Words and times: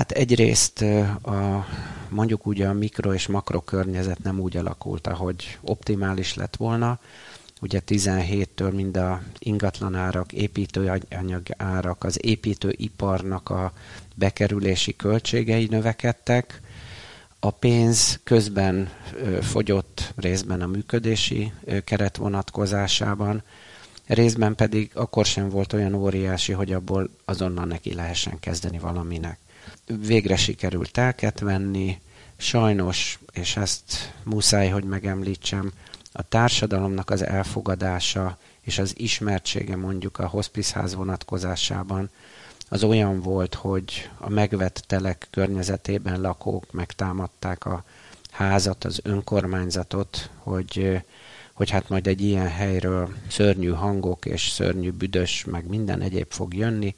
Hát 0.00 0.10
egyrészt 0.10 0.82
a, 1.22 1.66
mondjuk 2.08 2.46
úgy 2.46 2.62
a 2.62 2.72
mikro 2.72 3.14
és 3.14 3.26
makro 3.26 3.60
környezet 3.60 4.22
nem 4.22 4.40
úgy 4.40 4.56
alakult, 4.56 5.06
ahogy 5.06 5.58
optimális 5.60 6.34
lett 6.34 6.56
volna. 6.56 6.98
Ugye 7.60 7.80
17-től 7.86 8.74
mind 8.74 8.96
a 8.96 9.22
ingatlanárak, 9.38 10.32
építőanyag 10.32 11.42
árak, 11.56 12.04
az 12.04 12.18
építőiparnak 12.24 13.50
a 13.50 13.72
bekerülési 14.14 14.96
költségei 14.96 15.66
növekedtek, 15.70 16.60
a 17.38 17.50
pénz 17.50 18.20
közben 18.24 18.90
fogyott 19.40 20.12
részben 20.16 20.60
a 20.60 20.66
működési 20.66 21.52
keret 21.84 22.16
vonatkozásában, 22.16 23.42
részben 24.06 24.54
pedig 24.54 24.90
akkor 24.94 25.26
sem 25.26 25.48
volt 25.48 25.72
olyan 25.72 25.94
óriási, 25.94 26.52
hogy 26.52 26.72
abból 26.72 27.10
azonnal 27.24 27.64
neki 27.64 27.94
lehessen 27.94 28.38
kezdeni 28.40 28.78
valaminek. 28.78 29.38
Végre 29.98 30.36
sikerült 30.36 30.92
telket 30.92 31.40
venni, 31.40 32.00
sajnos, 32.36 33.18
és 33.32 33.56
ezt 33.56 34.14
muszáj, 34.24 34.68
hogy 34.68 34.84
megemlítsem, 34.84 35.72
a 36.12 36.22
társadalomnak 36.22 37.10
az 37.10 37.24
elfogadása 37.24 38.38
és 38.60 38.78
az 38.78 38.94
ismertsége 38.96 39.76
mondjuk 39.76 40.18
a 40.18 40.26
hospizház 40.26 40.94
vonatkozásában 40.94 42.10
az 42.68 42.84
olyan 42.84 43.20
volt, 43.20 43.54
hogy 43.54 44.10
a 44.18 44.28
megvett 44.28 44.84
telek 44.86 45.28
környezetében 45.30 46.20
lakók 46.20 46.72
megtámadták 46.72 47.64
a 47.64 47.84
házat, 48.30 48.84
az 48.84 49.00
önkormányzatot, 49.02 50.30
hogy, 50.36 51.02
hogy 51.52 51.70
hát 51.70 51.88
majd 51.88 52.06
egy 52.06 52.20
ilyen 52.20 52.48
helyről 52.48 53.14
szörnyű 53.28 53.70
hangok 53.70 54.26
és 54.26 54.48
szörnyű 54.48 54.90
büdös, 54.90 55.44
meg 55.44 55.66
minden 55.66 56.00
egyéb 56.00 56.32
fog 56.32 56.54
jönni, 56.54 56.94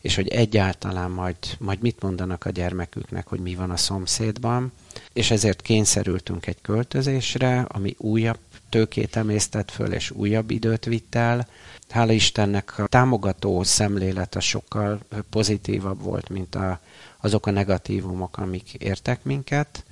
és 0.00 0.14
hogy 0.14 0.28
egyáltalán 0.28 1.10
majd, 1.10 1.36
majd 1.58 1.80
mit 1.80 2.02
mondanak 2.02 2.44
a 2.44 2.50
gyermeküknek, 2.50 3.26
hogy 3.28 3.40
mi 3.40 3.54
van 3.54 3.70
a 3.70 3.76
szomszédban, 3.76 4.72
és 5.12 5.30
ezért 5.30 5.62
kényszerültünk 5.62 6.46
egy 6.46 6.60
költözésre, 6.62 7.60
ami 7.60 7.94
újabb 7.98 8.38
tőkét 8.68 9.16
emésztett 9.16 9.70
föl, 9.70 9.92
és 9.92 10.10
újabb 10.10 10.50
időt 10.50 10.84
vitt 10.84 11.14
el. 11.14 11.48
Hála 11.88 12.12
Istennek 12.12 12.78
a 12.78 12.86
támogató 12.86 13.62
szemlélete 13.62 14.40
sokkal 14.40 15.00
pozitívabb 15.30 16.02
volt, 16.02 16.28
mint 16.28 16.54
a, 16.54 16.80
azok 17.20 17.46
a 17.46 17.50
negatívumok, 17.50 18.38
amik 18.38 18.74
értek 18.74 19.24
minket, 19.24 19.84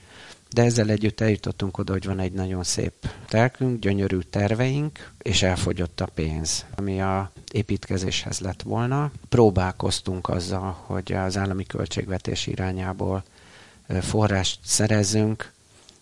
de 0.50 0.62
ezzel 0.62 0.90
együtt 0.90 1.20
eljutottunk 1.20 1.78
oda, 1.78 1.92
hogy 1.92 2.04
van 2.04 2.18
egy 2.18 2.32
nagyon 2.32 2.64
szép 2.64 2.92
telkünk, 3.26 3.80
gyönyörű 3.80 4.18
terveink, 4.18 5.12
és 5.18 5.42
elfogyott 5.42 6.00
a 6.00 6.06
pénz, 6.06 6.66
ami 6.76 7.00
a 7.00 7.30
építkezéshez 7.52 8.38
lett 8.38 8.62
volna. 8.62 9.10
Próbálkoztunk 9.28 10.28
azzal, 10.28 10.76
hogy 10.86 11.12
az 11.12 11.36
állami 11.36 11.64
költségvetés 11.64 12.46
irányából 12.46 13.24
forrást 14.00 14.60
szerezzünk. 14.64 15.52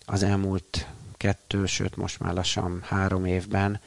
Az 0.05 0.23
elmúlt 0.23 0.87
kettő, 1.17 1.67
sőt 1.67 1.97
most 1.97 2.21
már 2.21 2.35
lassan 2.35 2.81
három 2.83 3.25
évben 3.25 3.81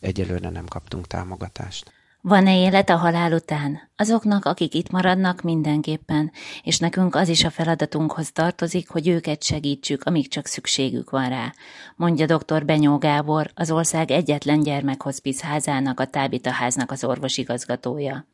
egyelőre 0.00 0.50
nem 0.50 0.66
kaptunk 0.66 1.06
támogatást. 1.06 1.95
Van-e 2.28 2.56
élet 2.56 2.90
a 2.90 2.96
halál 2.96 3.32
után? 3.32 3.80
Azoknak, 3.96 4.44
akik 4.44 4.74
itt 4.74 4.90
maradnak 4.90 5.42
mindenképpen, 5.42 6.32
és 6.62 6.78
nekünk 6.78 7.14
az 7.14 7.28
is 7.28 7.44
a 7.44 7.50
feladatunkhoz 7.50 8.32
tartozik, 8.32 8.88
hogy 8.88 9.08
őket 9.08 9.42
segítsük, 9.42 10.04
amíg 10.04 10.28
csak 10.28 10.46
szükségük 10.46 11.10
van 11.10 11.28
rá, 11.28 11.52
mondja 11.96 12.26
dr. 12.26 12.64
Benyó 12.64 12.98
Gábor, 12.98 13.50
az 13.54 13.70
ország 13.70 14.10
egyetlen 14.10 14.60
gyermekhospic 14.60 15.40
házának, 15.40 16.00
a 16.00 16.06
Tábita 16.06 16.50
háznak 16.50 16.90
az 16.90 17.04
orvosigazgatója. 17.04 18.26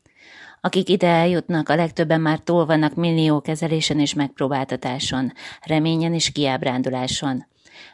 Akik 0.61 0.89
ide 0.89 1.09
eljutnak, 1.09 1.69
a 1.69 1.75
legtöbben 1.75 2.21
már 2.21 2.39
túl 2.39 2.67
vannak 2.67 2.95
millió 2.95 3.41
kezelésen 3.41 4.01
és 4.01 4.15
megpróbáltatáson, 4.15 5.33
reményen 5.61 6.15
és 6.15 6.33
kiábránduláson. 6.33 7.47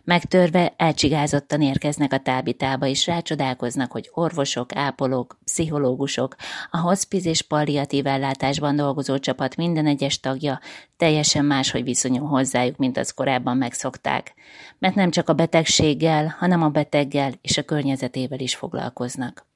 Megtörve 0.05 0.75
elcsigázottan 0.77 1.63
érkeznek 1.63 2.13
a 2.13 2.19
tábitába, 2.19 2.87
és 2.87 3.07
rácsodálkoznak, 3.07 3.93
hogy 3.93 4.11
orvosok, 4.13 4.77
ápolók, 4.77 5.39
pszichológusok, 5.45 6.37
a 6.71 6.79
hospiz 6.79 7.27
és 7.27 7.43
palliatív 7.43 8.07
ellátásban 8.07 8.77
dolgozó 8.77 9.19
csapat 9.19 9.57
minden 9.57 9.87
egyes 9.87 10.21
tagja 10.21 10.61
teljesen 10.97 11.45
máshogy 11.45 11.85
viszonyul 11.85 12.27
hozzájuk, 12.27 12.77
mint 12.77 12.97
az 12.97 13.11
korábban 13.11 13.57
megszokták. 13.57 14.35
Mert 14.79 14.95
nem 14.95 15.11
csak 15.11 15.29
a 15.29 15.33
betegséggel, 15.33 16.37
hanem 16.39 16.63
a 16.63 16.69
beteggel 16.69 17.33
és 17.43 17.59
a 17.59 17.63
környezetével 17.63 18.39
is 18.39 18.55
foglalkoznak. 18.55 19.47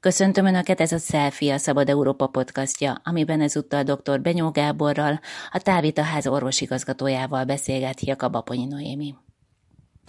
Köszöntöm 0.00 0.46
Önöket, 0.46 0.80
ez 0.80 0.92
a 0.92 0.98
Selfie, 0.98 1.54
a 1.54 1.58
Szabad 1.58 1.88
Európa 1.88 2.26
podcastja, 2.26 3.00
amiben 3.04 3.40
ezúttal 3.40 3.82
dr. 3.82 4.20
Benyó 4.20 4.50
Gáborral, 4.50 5.20
a 5.50 5.58
Távita 5.58 6.02
ház 6.02 6.26
orvosigazgatójával 6.26 7.44
beszélget 7.44 8.00
Jakab 8.00 8.34
Aponyi 8.34 8.66
Noémi 8.66 9.14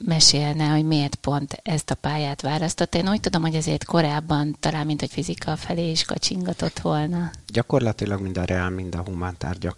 mesélne, 0.03 0.67
hogy 0.67 0.85
miért 0.85 1.15
pont 1.15 1.59
ezt 1.63 1.91
a 1.91 1.95
pályát 1.95 2.41
választott. 2.41 2.95
Én 2.95 3.09
úgy 3.09 3.19
tudom, 3.19 3.41
hogy 3.41 3.55
ezért 3.55 3.85
korábban 3.85 4.55
talán, 4.59 4.85
mint 4.85 4.99
hogy 4.99 5.11
fizika 5.11 5.55
felé 5.55 5.89
is 5.91 6.03
kacsingatott 6.03 6.79
volna. 6.79 7.31
Gyakorlatilag 7.47 8.21
mind 8.21 8.37
a 8.37 8.43
reál, 8.43 8.69
mind 8.69 8.95
a 8.95 9.03
humántárgyak 9.05 9.77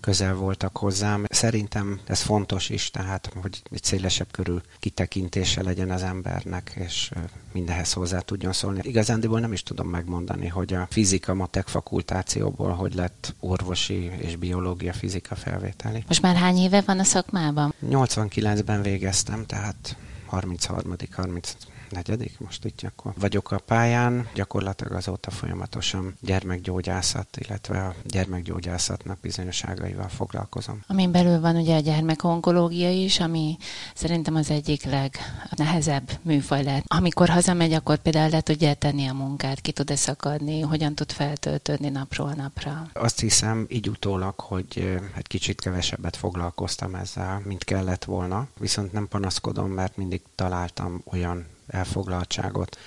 közel 0.00 0.34
voltak 0.34 0.76
hozzám. 0.76 1.24
Szerintem 1.28 2.00
ez 2.04 2.20
fontos 2.20 2.68
is, 2.68 2.90
tehát 2.90 3.32
hogy 3.40 3.62
egy 3.70 3.84
szélesebb 3.84 4.30
körül 4.30 4.62
kitekintése 4.78 5.62
legyen 5.62 5.90
az 5.90 6.02
embernek, 6.02 6.72
és 6.74 7.10
mindenhez 7.52 7.92
hozzá 7.92 8.18
tudjon 8.18 8.52
szólni. 8.52 8.80
Igazándiból 8.82 9.40
nem 9.40 9.52
is 9.52 9.62
tudom 9.62 9.88
megmondani, 9.88 10.46
hogy 10.46 10.74
a 10.74 10.86
fizika 10.90 11.34
matek 11.34 11.68
fakultációból 11.68 12.72
hogy 12.72 12.94
lett 12.94 13.34
orvosi 13.40 14.10
és 14.18 14.36
biológia 14.36 14.92
fizika 14.92 15.34
felvételi. 15.34 16.04
Most 16.06 16.22
már 16.22 16.36
hány 16.36 16.56
éve 16.56 16.80
van 16.80 16.98
a 16.98 17.04
szakmában? 17.04 17.74
89-ben 17.90 18.82
végeztem, 18.82 19.46
tehát 19.46 19.96
33 20.26 20.96
30 21.10 21.56
negyedik, 21.90 22.38
most 22.38 22.64
itt 22.64 22.80
akkor 22.82 23.12
vagyok 23.18 23.50
a 23.50 23.58
pályán, 23.58 24.28
gyakorlatilag 24.34 24.92
azóta 24.92 25.30
folyamatosan 25.30 26.16
gyermekgyógyászat, 26.20 27.36
illetve 27.36 27.86
a 27.86 27.94
gyermekgyógyászatnak 28.04 29.20
bizonyosságaival 29.20 30.08
foglalkozom. 30.08 30.84
Amin 30.86 31.10
belül 31.10 31.40
van 31.40 31.56
ugye 31.56 31.76
a 31.76 31.80
gyermekonkológia 31.80 32.90
is, 32.90 33.20
ami 33.20 33.56
szerintem 33.94 34.34
az 34.34 34.50
egyik 34.50 34.84
legnehezebb 34.84 36.10
műfaj 36.22 36.62
lehet. 36.62 36.84
Amikor 36.86 37.28
hazamegy, 37.28 37.72
akkor 37.72 37.96
például 37.96 38.30
le 38.30 38.40
tudja 38.40 38.74
tenni 38.74 39.06
a 39.06 39.12
munkát, 39.12 39.60
ki 39.60 39.72
tud-e 39.72 39.96
szakadni, 39.96 40.60
hogyan 40.60 40.94
tud 40.94 41.12
feltöltődni 41.12 41.88
napról 41.88 42.32
napra? 42.32 42.90
Azt 42.92 43.20
hiszem 43.20 43.66
így 43.68 43.88
utólag, 43.88 44.40
hogy 44.40 44.98
egy 45.16 45.26
kicsit 45.26 45.60
kevesebbet 45.60 46.16
foglalkoztam 46.16 46.94
ezzel, 46.94 47.42
mint 47.44 47.64
kellett 47.64 48.04
volna, 48.04 48.46
viszont 48.58 48.92
nem 48.92 49.08
panaszkodom, 49.08 49.70
mert 49.70 49.96
mindig 49.96 50.22
találtam 50.34 51.02
olyan 51.04 51.46
elfoglaltságot, 51.70 52.78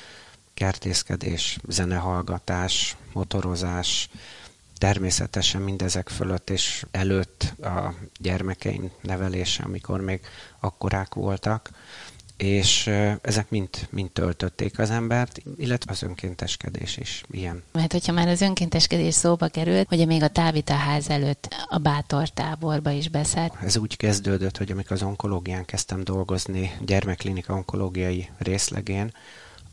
kertészkedés, 0.53 1.57
zenehallgatás, 1.67 2.95
motorozás, 3.13 4.09
természetesen 4.77 5.61
mindezek 5.61 6.09
fölött 6.09 6.49
és 6.49 6.85
előtt 6.91 7.53
a 7.61 7.93
gyermekeim 8.19 8.91
nevelése, 9.01 9.63
amikor 9.63 10.01
még 10.01 10.21
akkorák 10.59 11.13
voltak, 11.13 11.69
és 12.37 12.87
ezek 13.21 13.49
mind, 13.49 13.69
mind 13.89 14.11
töltötték 14.11 14.79
az 14.79 14.89
embert, 14.89 15.41
illetve 15.57 15.91
az 15.91 16.03
önkénteskedés 16.03 16.97
is 16.97 17.23
ilyen. 17.31 17.63
Mert 17.71 17.91
hogyha 17.91 18.13
már 18.13 18.27
az 18.27 18.41
önkénteskedés 18.41 19.13
szóba 19.13 19.47
került, 19.47 19.87
hogy 19.87 20.07
még 20.07 20.23
a 20.23 20.27
Távita 20.27 20.73
ház 20.73 21.09
előtt 21.09 21.55
a 21.69 21.77
Bátor 21.77 22.29
táborba 22.29 22.91
is 22.91 23.09
beszállt. 23.09 23.53
Ez 23.61 23.77
úgy 23.77 23.97
kezdődött, 23.97 24.57
hogy 24.57 24.71
amikor 24.71 24.91
az 24.91 25.03
onkológián 25.03 25.65
kezdtem 25.65 26.03
dolgozni, 26.03 26.71
gyermekklinika 26.85 27.53
onkológiai 27.53 28.29
részlegén, 28.37 29.11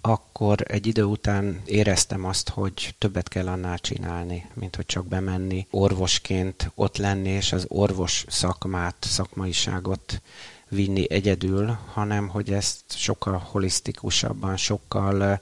akkor 0.01 0.59
egy 0.67 0.87
idő 0.87 1.05
után 1.05 1.61
éreztem 1.65 2.25
azt, 2.25 2.49
hogy 2.49 2.95
többet 2.99 3.29
kell 3.29 3.49
annál 3.49 3.79
csinálni, 3.79 4.47
mint 4.55 4.77
hogy 4.77 4.87
csak 4.87 5.07
bemenni 5.07 5.67
orvosként 5.71 6.71
ott 6.75 6.97
lenni, 6.97 7.29
és 7.29 7.53
az 7.53 7.65
orvos 7.69 8.25
szakmát, 8.29 8.97
szakmaiságot 9.01 10.23
vinni 10.71 11.11
egyedül, 11.11 11.79
hanem 11.93 12.29
hogy 12.29 12.53
ezt 12.53 12.81
sokkal 12.89 13.39
holisztikusabban, 13.51 14.57
sokkal 14.57 15.41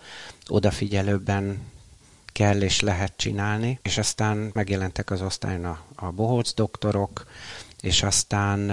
odafigyelőbben 0.49 1.61
kell 2.33 2.61
és 2.61 2.81
lehet 2.81 3.13
csinálni, 3.17 3.79
és 3.83 3.99
aztán 3.99 4.51
megjelentek 4.53 5.11
az 5.11 5.23
osztályon 5.23 5.65
a, 5.65 5.81
a 5.95 6.11
bohóc 6.11 6.55
doktorok, 6.55 7.27
és 7.81 8.03
aztán 8.03 8.71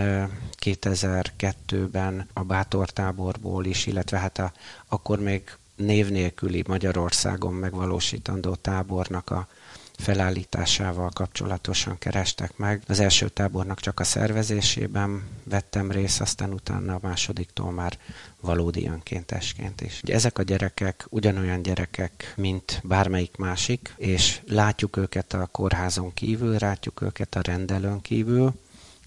2002-ben 0.62 2.28
a 2.34 2.44
bátortáborból 2.44 3.66
is, 3.66 3.86
illetve 3.86 4.18
hát 4.18 4.40
a, 4.40 4.52
akkor 4.88 5.20
még 5.20 5.58
név 5.76 6.10
nélküli 6.10 6.64
Magyarországon 6.68 7.54
megvalósítandó 7.54 8.56
tábornak 8.56 9.30
a 9.30 9.48
felállításával 9.98 11.10
kapcsolatosan 11.10 11.98
kerestek 11.98 12.58
meg. 12.58 12.84
Az 12.88 13.00
első 13.00 13.30
tábornak 13.30 13.80
csak 13.80 14.00
a 14.00 14.04
szervezésében 14.04 15.24
vettem 15.44 15.92
részt, 15.92 16.22
aztán 16.22 16.54
utána 16.54 16.94
a 16.94 17.00
másodiktól 17.02 17.72
már 17.72 17.98
valódi 18.40 18.88
önkéntesként 18.88 19.82
is. 19.82 20.02
Ezek 20.04 20.38
a 20.38 20.44
gyerekek 20.44 21.06
ugyanolyan 21.10 21.62
gyerekek, 21.62 22.34
mint 22.36 22.82
bármelyik 22.84 23.38
másik, 23.38 23.94
és 23.98 24.42
látjuk 24.48 24.98
őket 24.98 25.34
a 25.34 25.46
kórházon 25.52 26.14
kívül, 26.14 26.56
látjuk 26.60 27.02
őket 27.02 27.36
a 27.36 27.42
rendelőn 27.42 28.02
kívül, 28.02 28.54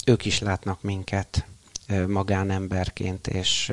ők 0.06 0.24
is 0.24 0.38
látnak 0.38 0.82
minket 0.82 1.46
magánemberként, 2.06 3.26
és, 3.26 3.72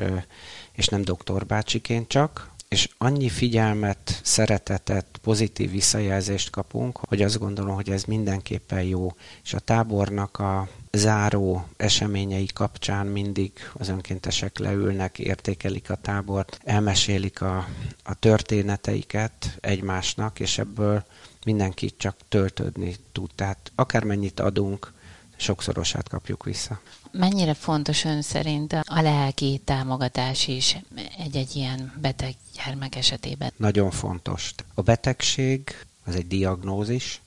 és 0.72 0.86
nem 0.86 1.02
doktorbácsiként 1.02 2.08
csak, 2.08 2.50
és 2.68 2.88
annyi 2.98 3.28
figyelmet, 3.28 4.20
szeretetet, 4.22 5.18
pozitív 5.22 5.70
visszajelzést 5.70 6.50
kapunk, 6.50 6.98
hogy 6.98 7.22
azt 7.22 7.38
gondolom, 7.38 7.74
hogy 7.74 7.90
ez 7.90 8.04
mindenképpen 8.04 8.82
jó. 8.82 9.14
És 9.44 9.54
a 9.54 9.58
tábornak 9.58 10.38
a 10.38 10.68
záró 10.92 11.66
eseményei 11.76 12.46
kapcsán 12.46 13.06
mindig 13.06 13.52
az 13.72 13.88
önkéntesek 13.88 14.58
leülnek, 14.58 15.18
értékelik 15.18 15.90
a 15.90 15.94
tábort, 15.96 16.60
elmesélik 16.64 17.40
a, 17.40 17.68
a 18.02 18.14
történeteiket 18.14 19.58
egymásnak, 19.60 20.40
és 20.40 20.58
ebből 20.58 21.04
mindenki 21.44 21.96
csak 21.96 22.16
töltődni 22.28 22.96
tud. 23.12 23.30
Tehát 23.34 23.72
akármennyit 23.74 24.40
adunk, 24.40 24.92
sokszorosát 25.36 26.08
kapjuk 26.08 26.44
vissza. 26.44 26.80
Mennyire 27.10 27.54
fontos 27.54 28.04
ön 28.04 28.22
szerint 28.22 28.72
a 28.72 29.00
lelki 29.00 29.60
támogatás 29.64 30.48
is 30.48 30.76
egy-egy 31.18 31.56
ilyen 31.56 31.92
beteg 32.00 32.34
gyermek 32.54 32.96
esetében? 32.96 33.52
Nagyon 33.56 33.90
fontos. 33.90 34.54
A 34.74 34.82
betegség 34.82 35.76
az 36.04 36.14
egy 36.14 36.26
diagnózis, 36.26 37.20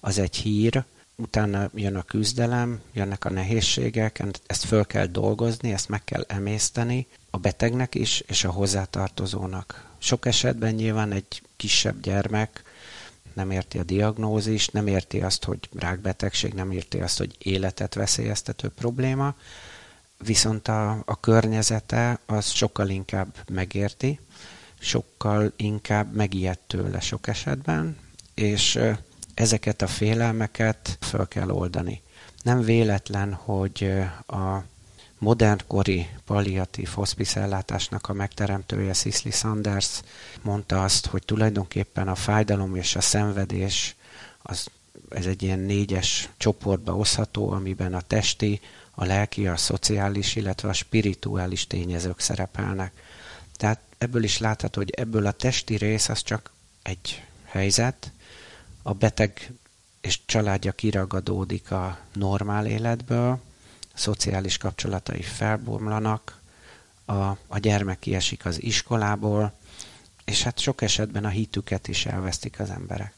az 0.00 0.18
egy 0.18 0.36
hír, 0.36 0.84
utána 1.16 1.70
jön 1.74 1.96
a 1.96 2.02
küzdelem, 2.02 2.80
jönnek 2.92 3.24
a 3.24 3.30
nehézségek, 3.30 4.22
ezt 4.46 4.64
föl 4.64 4.84
kell 4.84 5.06
dolgozni, 5.06 5.72
ezt 5.72 5.88
meg 5.88 6.04
kell 6.04 6.24
emészteni 6.28 7.06
a 7.30 7.36
betegnek 7.36 7.94
is, 7.94 8.20
és 8.20 8.44
a 8.44 8.50
hozzátartozónak. 8.50 9.90
Sok 9.98 10.26
esetben 10.26 10.74
nyilván 10.74 11.12
egy 11.12 11.42
kisebb 11.56 12.00
gyermek 12.00 12.62
nem 13.34 13.50
érti 13.50 13.78
a 13.78 13.82
diagnózist, 13.82 14.72
nem 14.72 14.86
érti 14.86 15.20
azt, 15.20 15.44
hogy 15.44 15.68
rákbetegség, 15.78 16.52
nem 16.52 16.70
érti 16.70 17.00
azt, 17.00 17.18
hogy 17.18 17.36
életet 17.38 17.94
veszélyeztető 17.94 18.68
probléma, 18.68 19.34
viszont 20.24 20.68
a, 20.68 21.02
a 21.04 21.20
környezete 21.20 22.18
az 22.26 22.50
sokkal 22.50 22.88
inkább 22.88 23.34
megérti, 23.50 24.20
sokkal 24.78 25.52
inkább 25.56 26.14
megijed 26.14 26.58
tőle 26.58 27.00
sok 27.00 27.26
esetben, 27.26 27.96
és 28.34 28.78
ezeket 29.34 29.82
a 29.82 29.86
félelmeket 29.86 30.98
föl 31.00 31.28
kell 31.28 31.50
oldani. 31.50 32.02
Nem 32.42 32.60
véletlen, 32.60 33.32
hogy 33.32 33.92
a 34.26 34.58
modernkori 35.22 36.08
palliatív 36.24 36.88
hospice 36.88 37.40
ellátásnak 37.40 38.08
a 38.08 38.12
megteremtője 38.12 38.92
Cicely 38.92 39.30
Sanders 39.30 40.00
mondta 40.42 40.82
azt, 40.82 41.06
hogy 41.06 41.22
tulajdonképpen 41.24 42.08
a 42.08 42.14
fájdalom 42.14 42.76
és 42.76 42.96
a 42.96 43.00
szenvedés 43.00 43.96
az, 44.42 44.66
ez 45.08 45.26
egy 45.26 45.42
ilyen 45.42 45.58
négyes 45.58 46.28
csoportba 46.36 46.96
oszható, 46.96 47.50
amiben 47.50 47.94
a 47.94 48.00
testi, 48.00 48.60
a 48.90 49.04
lelki, 49.04 49.46
a 49.46 49.56
szociális, 49.56 50.36
illetve 50.36 50.68
a 50.68 50.72
spirituális 50.72 51.66
tényezők 51.66 52.20
szerepelnek. 52.20 52.92
Tehát 53.56 53.80
ebből 53.98 54.22
is 54.22 54.38
látható, 54.38 54.80
hogy 54.80 54.90
ebből 54.90 55.26
a 55.26 55.32
testi 55.32 55.76
rész 55.76 56.08
az 56.08 56.22
csak 56.22 56.50
egy 56.82 57.24
helyzet, 57.44 58.12
a 58.82 58.92
beteg 58.92 59.52
és 60.00 60.20
családja 60.24 60.72
kiragadódik 60.72 61.70
a 61.70 61.98
normál 62.12 62.66
életből, 62.66 63.40
szociális 63.94 64.56
kapcsolatai 64.56 65.22
felbomlanak, 65.22 66.40
a, 67.04 67.12
a 67.46 67.58
gyermek 67.58 67.98
kiesik 67.98 68.44
az 68.44 68.62
iskolából, 68.62 69.52
és 70.24 70.42
hát 70.42 70.58
sok 70.58 70.82
esetben 70.82 71.24
a 71.24 71.28
hitüket 71.28 71.88
is 71.88 72.06
elvesztik 72.06 72.60
az 72.60 72.70
emberek. 72.70 73.14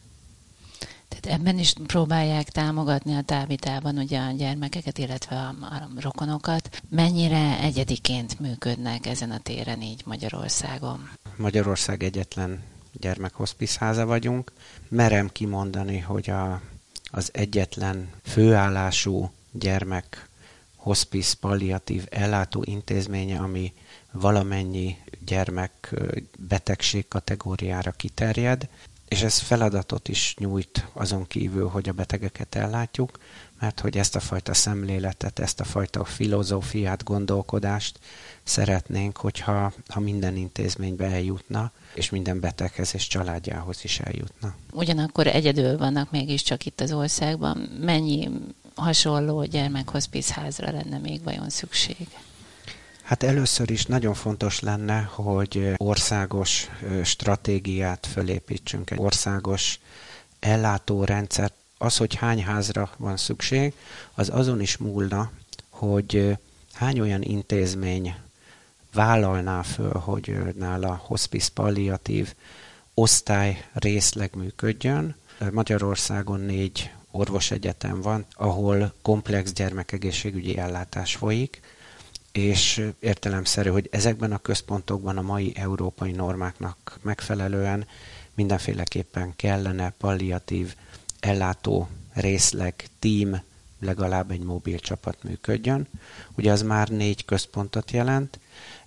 Tehát 1.09 1.39
ebben 1.41 1.59
is 1.59 1.73
próbálják 1.87 2.49
támogatni 2.49 3.15
a 3.15 3.23
távitában 3.23 3.99
ugye 3.99 4.19
a 4.19 4.31
gyermekeket, 4.31 4.99
illetve 4.99 5.37
a, 5.37 5.49
a 5.61 5.89
rokonokat. 6.01 6.83
Mennyire 6.89 7.59
egyediként 7.61 8.41
működnek 8.41 9.07
ezen 9.07 9.31
a 9.31 9.39
téren 9.39 9.83
így 9.83 10.03
Magyarországon? 10.05 11.11
Magyarország 11.37 12.03
egyetlen 12.03 12.63
gyermekhospiszháza 12.93 14.07
vagyunk. 14.07 14.53
Merem 14.89 15.29
kimondani, 15.33 15.99
hogy 15.99 16.31
a, 16.31 16.61
az 17.11 17.31
egyetlen 17.33 18.11
főállású 18.23 19.31
gyermek 19.53 20.29
hospice 20.85 21.35
palliatív 21.41 22.07
ellátó 22.11 22.63
intézménye, 22.67 23.39
ami 23.39 23.73
valamennyi 24.13 24.97
gyermek 25.25 25.95
betegség 26.39 27.09
kategóriára 27.09 27.91
kiterjed, 27.91 28.69
és 29.09 29.23
ez 29.23 29.39
feladatot 29.39 30.09
is 30.09 30.35
nyújt 30.39 30.87
azon 30.93 31.27
kívül, 31.27 31.69
hogy 31.69 31.89
a 31.89 31.93
betegeket 31.93 32.55
ellátjuk, 32.55 33.19
mert 33.61 33.81
hogy 33.81 33.97
ezt 33.99 34.17
a 34.17 34.21
fajta 34.21 34.55
szemléletet, 34.55 35.39
ezt 35.39 35.61
a 35.61 35.65
fajta 35.65 36.05
filozófiát, 36.05 37.05
gondolkodást 37.05 37.99
szeretnénk, 38.43 39.17
hogyha 39.17 39.73
ha 39.89 40.01
minden 40.01 40.37
intézménybe 40.37 41.05
eljutna, 41.05 41.73
és 41.95 42.11
minden 42.11 42.41
beteghez 42.41 42.95
és 42.95 43.07
családjához 43.07 43.79
is 43.83 43.99
eljutna. 44.01 44.55
Ugyanakkor 44.73 45.27
egyedül 45.27 45.77
vannak 45.77 46.11
mégiscsak 46.11 46.67
itt 46.67 46.81
az 46.81 46.93
országban. 46.93 47.57
Mennyi 47.81 48.29
hasonló 48.75 49.45
gyermekhospice 49.45 50.51
lenne 50.57 50.99
még 50.99 51.23
vajon 51.23 51.51
szükség? 51.51 52.09
Hát 53.03 53.23
először 53.23 53.71
is 53.71 53.87
nagyon 53.87 54.15
fontos 54.15 54.61
lenne, 54.61 55.01
hogy 55.01 55.73
országos 55.77 56.69
stratégiát 57.05 58.07
fölépítsünk, 58.07 58.91
egy 58.91 58.99
országos 58.99 59.79
ellátórendszer. 60.41 61.53
Az, 61.79 61.97
hogy 61.97 62.15
hány 62.15 62.43
házra 62.43 62.91
van 62.97 63.17
szükség, 63.17 63.73
az 64.15 64.29
azon 64.33 64.61
is 64.61 64.77
múlna, 64.77 65.31
hogy 65.71 66.37
hány 66.73 67.01
olyan 67.01 67.23
intézmény 67.23 68.15
vállalná 68.93 69.63
föl, 69.63 69.93
hogy 69.93 70.39
nála 70.59 71.01
hospice 71.07 71.51
palliatív 71.55 72.35
osztály 72.95 73.65
részleg 73.73 74.35
működjön. 74.35 75.17
Magyarországon 75.53 76.41
négy 76.41 76.91
orvosegyetem 77.15 78.01
van, 78.01 78.27
ahol 78.33 78.93
komplex 79.03 79.53
gyermekegészségügyi 79.53 80.59
ellátás 80.59 81.17
folyik, 81.17 81.61
és 82.33 82.87
értelemszerű, 82.99 83.71
hogy 83.71 83.89
ezekben 83.93 84.33
a 84.33 84.39
központokban 84.39 85.19
a 85.19 85.23
mai 85.23 85.53
európai 85.57 86.11
normáknak 86.11 86.99
megfelelően 87.03 87.87
mindenféleképpen 88.35 89.33
kellene 89.37 89.91
palliatív 89.99 90.75
ellátó 91.21 91.89
részleg, 92.13 92.87
team, 92.99 93.41
legalább 93.81 94.31
egy 94.31 94.43
mobil 94.43 94.79
csapat 94.79 95.23
működjön. 95.23 95.89
Ugye 96.37 96.53
az 96.53 96.63
már 96.63 96.89
négy 96.89 97.25
központot 97.25 97.91
jelent, 97.91 98.39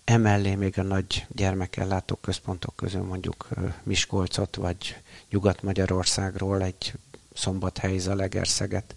emellé 0.04 0.56
még 0.56 0.80
a 0.80 0.84
nagy 0.84 1.26
gyermekellátó 1.30 2.16
központok 2.16 2.76
közül 2.76 3.04
mondjuk 3.04 3.48
Miskolcot 3.84 4.56
vagy 4.56 4.98
Nyugat-Magyarországról 5.30 6.62
egy 6.62 6.94
Szombathely, 7.38 7.98
Zalegerszeget 7.98 8.96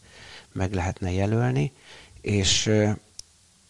meg 0.52 0.74
lehetne 0.74 1.12
jelölni, 1.12 1.72
és 2.20 2.70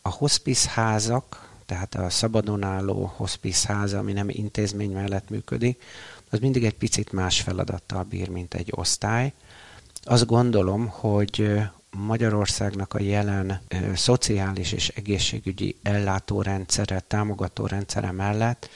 a 0.02 0.08
hospice 0.08 0.70
házak, 0.70 1.48
tehát 1.66 1.94
a 1.94 2.10
szabadon 2.10 2.62
álló 2.62 3.12
hospice 3.16 3.72
háza, 3.72 3.98
ami 3.98 4.12
nem 4.12 4.28
intézmény 4.28 4.90
mellett 4.90 5.30
működik, 5.30 5.82
az 6.30 6.38
mindig 6.38 6.64
egy 6.64 6.74
picit 6.74 7.12
más 7.12 7.40
feladattal 7.40 8.02
bír, 8.02 8.28
mint 8.28 8.54
egy 8.54 8.68
osztály. 8.70 9.32
Azt 10.02 10.26
gondolom, 10.26 10.86
hogy 10.86 11.60
Magyarországnak 11.90 12.94
a 12.94 13.00
jelen 13.00 13.60
szociális 13.94 14.72
és 14.72 14.88
egészségügyi 14.88 15.76
ellátórendszere, 15.82 17.00
támogatórendszere 17.00 18.10
mellett 18.10 18.68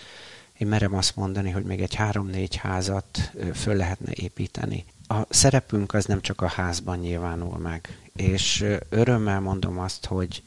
én 0.58 0.68
merem 0.68 0.94
azt 0.94 1.16
mondani, 1.16 1.50
hogy 1.50 1.64
még 1.64 1.80
egy 1.80 1.94
három-négy 1.94 2.56
házat 2.56 3.32
föl 3.54 3.74
lehetne 3.74 4.12
építeni 4.14 4.84
a 5.06 5.26
szerepünk 5.28 5.94
az 5.94 6.04
nem 6.04 6.20
csak 6.20 6.40
a 6.40 6.48
házban 6.48 6.98
nyilvánul 6.98 7.58
meg, 7.58 7.98
és 8.16 8.64
örömmel 8.88 9.40
mondom 9.40 9.78
azt, 9.78 10.06
hogy, 10.06 10.42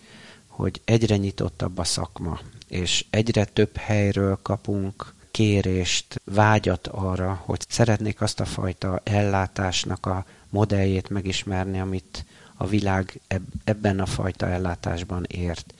hogy 0.48 0.82
egyre 0.86 1.18
nyitottabb 1.18 1.78
a 1.78 1.84
szakma, 1.84 2.40
és 2.68 3.06
egyre 3.10 3.46
több 3.46 3.78
helyről 3.78 4.40
kapunk 4.42 5.14
kérést, 5.32 6.22
vágyat 6.24 6.88
arra, 6.88 7.42
hogy 7.46 7.60
szeretnék 7.68 8.22
azt 8.22 8.40
a 8.40 8.46
fajta 8.46 9.02
ellátásnak 9.04 10.06
a 10.06 10.26
modelljét 10.50 11.10
megismerni, 11.10 11.80
amit 11.80 12.26
a 12.58 12.68
világ 12.68 13.20
ebben 13.64 14.00
a 14.00 14.06
fajta 14.06 14.48
ellátásban 14.48 15.24
ért. 15.28 15.74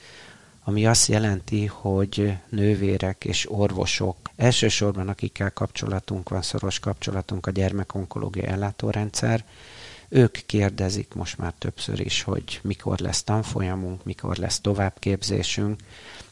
Ami 0.68 0.86
azt 0.86 1.08
jelenti, 1.08 1.66
hogy 1.66 2.32
nővérek 2.48 3.24
és 3.24 3.50
orvosok, 3.50 4.16
elsősorban 4.36 5.08
akikkel 5.08 5.52
kapcsolatunk 5.52 6.28
van, 6.28 6.42
szoros 6.42 6.78
kapcsolatunk 6.78 7.46
a 7.46 7.50
gyermekonkológiai 7.50 8.46
ellátórendszer, 8.46 9.44
ők 10.08 10.38
kérdezik 10.46 11.14
most 11.14 11.38
már 11.38 11.52
többször 11.58 12.00
is, 12.00 12.22
hogy 12.22 12.60
mikor 12.62 12.98
lesz 12.98 13.22
tanfolyamunk, 13.22 14.04
mikor 14.04 14.36
lesz 14.36 14.60
továbbképzésünk, 14.60 15.80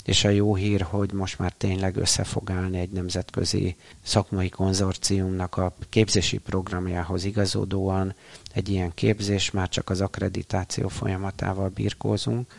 és 0.05 0.25
a 0.25 0.29
jó 0.29 0.55
hír, 0.55 0.81
hogy 0.81 1.13
most 1.13 1.39
már 1.39 1.53
tényleg 1.53 1.97
össze 1.97 2.25
fog 2.25 2.51
állni 2.51 2.79
egy 2.79 2.91
nemzetközi 2.91 3.77
szakmai 4.03 4.49
konzorciumnak 4.49 5.57
a 5.57 5.75
képzési 5.89 6.39
programjához 6.39 7.25
igazodóan. 7.25 8.15
Egy 8.53 8.69
ilyen 8.69 8.95
képzés, 8.95 9.51
már 9.51 9.69
csak 9.69 9.91
az 9.91 10.01
akkreditáció 10.01 10.89
folyamatával 10.89 11.69
birkózunk, 11.69 12.51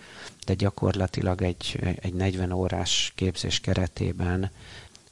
de 0.46 0.54
gyakorlatilag 0.54 1.42
egy, 1.42 1.80
egy 2.02 2.14
40 2.14 2.52
órás 2.52 3.12
képzés 3.16 3.60
keretében 3.60 4.52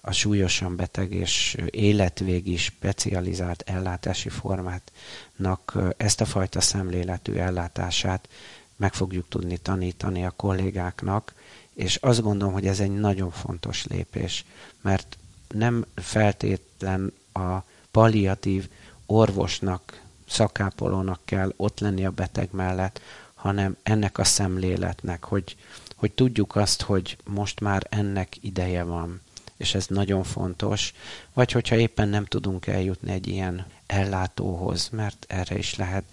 a 0.02 0.12
súlyosan 0.12 0.76
beteg 0.76 1.14
és 1.14 1.58
életvégi 1.70 2.58
specializált 2.58 3.64
ellátási 3.66 4.30
formátnak 4.30 5.78
ezt 5.98 6.22
a 6.22 6.26
fajta 6.26 6.62
szemléletű 6.62 7.34
ellátását 7.34 8.28
meg 8.76 8.94
fogjuk 8.94 9.28
tudni 9.30 9.58
tanítani 9.58 10.26
a 10.26 10.34
kollégáknak, 10.36 11.34
és 11.74 11.96
azt 11.96 12.22
gondolom, 12.22 12.54
hogy 12.54 12.68
ez 12.68 12.80
egy 12.80 12.92
nagyon 12.92 13.32
fontos 13.32 13.86
lépés, 13.86 14.46
mert 14.82 15.18
nem 15.48 15.86
feltétlen 15.96 17.14
a 17.34 17.58
palliatív 17.92 18.70
orvosnak, 19.06 20.02
szakápolónak 20.28 21.20
kell 21.26 21.54
ott 21.56 21.80
lenni 21.80 22.06
a 22.06 22.12
beteg 22.12 22.50
mellett, 22.52 23.02
hanem 23.46 23.78
ennek 23.84 24.18
a 24.18 24.24
szemléletnek, 24.24 25.24
hogy, 25.24 25.56
hogy 25.96 26.12
tudjuk 26.12 26.56
azt, 26.56 26.82
hogy 26.82 27.18
most 27.24 27.60
már 27.60 27.88
ennek 27.90 28.38
ideje 28.42 28.84
van, 28.84 29.22
és 29.58 29.76
ez 29.76 29.88
nagyon 29.88 30.24
fontos, 30.24 30.94
vagy 31.34 31.52
hogyha 31.52 31.76
éppen 31.76 32.08
nem 32.08 32.26
tudunk 32.26 32.68
eljutni 32.68 33.12
egy 33.12 33.28
ilyen 33.28 33.66
ellátóhoz, 33.86 34.90
mert 34.92 35.26
erre 35.28 35.58
is 35.58 35.76
lehet, 35.76 36.04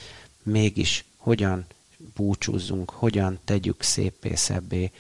mégis 0.43 1.05
hogyan 1.17 1.67
búcsúzzunk, 2.15 2.91
hogyan 2.91 3.39
tegyük 3.45 3.83
szépé, 3.83 4.35
szebbé 4.35 4.91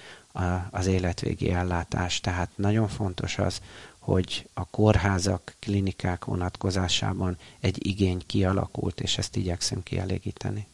az 0.70 0.86
életvégi 0.86 1.50
ellátást. 1.50 2.22
Tehát 2.22 2.50
nagyon 2.54 2.88
fontos 2.88 3.38
az, 3.38 3.60
hogy 3.98 4.48
a 4.54 4.64
kórházak, 4.64 5.54
klinikák 5.58 6.24
vonatkozásában 6.24 7.36
egy 7.60 7.86
igény 7.86 8.22
kialakult, 8.26 9.00
és 9.00 9.18
ezt 9.18 9.36
igyekszünk 9.36 9.84
kielégíteni. 9.84 10.66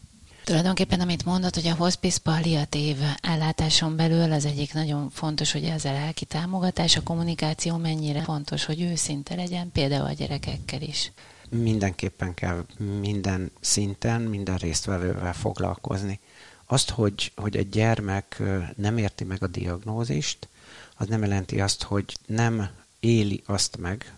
Tulajdonképpen, 0.48 1.00
amit 1.00 1.24
mondott, 1.24 1.54
hogy 1.54 1.66
a 1.66 1.74
hospice 1.74 2.18
palliatív 2.22 2.96
ellátáson 3.20 3.96
belül 3.96 4.32
az 4.32 4.44
egyik 4.44 4.72
nagyon 4.72 5.10
fontos, 5.10 5.52
hogy 5.52 5.64
ez 5.64 5.84
a 5.84 5.92
lelki 5.92 6.24
támogatás, 6.24 6.96
a 6.96 7.02
kommunikáció 7.02 7.76
mennyire 7.76 8.22
fontos, 8.22 8.64
hogy 8.64 8.82
őszinte 8.82 9.34
legyen, 9.34 9.72
például 9.72 10.06
a 10.06 10.12
gyerekekkel 10.12 10.82
is. 10.82 11.12
Mindenképpen 11.48 12.34
kell 12.34 12.64
minden 13.00 13.50
szinten, 13.60 14.20
minden 14.20 14.56
résztvevővel 14.56 15.32
foglalkozni. 15.34 16.20
Azt, 16.66 16.90
hogy, 16.90 17.32
hogy 17.36 17.56
egy 17.56 17.68
gyermek 17.68 18.42
nem 18.76 18.98
érti 18.98 19.24
meg 19.24 19.42
a 19.42 19.46
diagnózist, 19.46 20.48
az 20.96 21.06
nem 21.06 21.22
jelenti 21.22 21.60
azt, 21.60 21.82
hogy 21.82 22.16
nem 22.26 22.68
éli 23.00 23.42
azt 23.46 23.76
meg, 23.76 24.14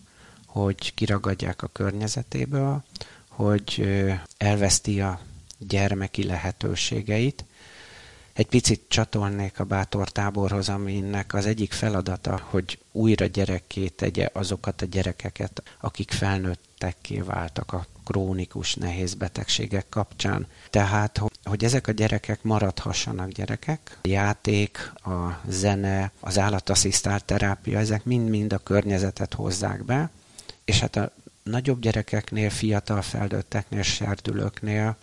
hogy 0.47 0.95
kiragadják 0.95 1.63
a 1.63 1.71
környezetéből, 1.73 2.83
hogy 3.29 3.89
elveszti 4.37 5.01
a 5.01 5.21
gyermeki 5.69 6.25
lehetőségeit. 6.25 7.45
Egy 8.33 8.47
picit 8.47 8.83
csatolnék 8.89 9.61
a 9.61 9.65
bátor 9.65 10.09
táborhoz, 10.09 10.69
aminek 10.69 11.35
az 11.35 11.47
egyik 11.47 11.73
feladata, 11.73 12.41
hogy 12.45 12.79
újra 12.93 13.27
gyerekké 13.27 13.89
tegye 13.89 14.29
azokat 14.33 14.83
a 14.83 14.87
gyerekeket, 14.87 15.63
akik 15.81 16.11
felnőttekké 16.11 17.21
váltak 17.21 17.73
a 17.73 17.87
krónikus 18.05 18.75
nehéz 18.75 19.15
betegségek 19.15 19.89
kapcsán. 19.89 20.47
Tehát, 20.71 21.21
hogy 21.45 21.65
ezek 21.65 21.87
a 21.87 21.93
gyerekek 21.93 22.43
maradhassanak 22.43 23.29
gyerekek, 23.29 23.99
a 24.03 24.09
játék, 24.09 24.93
a 24.95 25.41
zene, 25.49 26.13
az 26.21 26.39
állatasszisztált 26.39 27.25
terápia, 27.25 27.79
ezek 27.79 28.05
mind-mind 28.05 28.53
a 28.53 28.59
környezetet 28.59 29.35
hozzák 29.35 29.85
be, 29.85 30.11
és 30.65 30.81
hát 30.81 30.97
a 30.97 31.13
nagyobb 31.43 31.81
gyerekeknél, 31.81 32.51
fiatal 32.51 33.03
felnőtteknél, 33.03 33.83
serdülőknél 33.83 34.97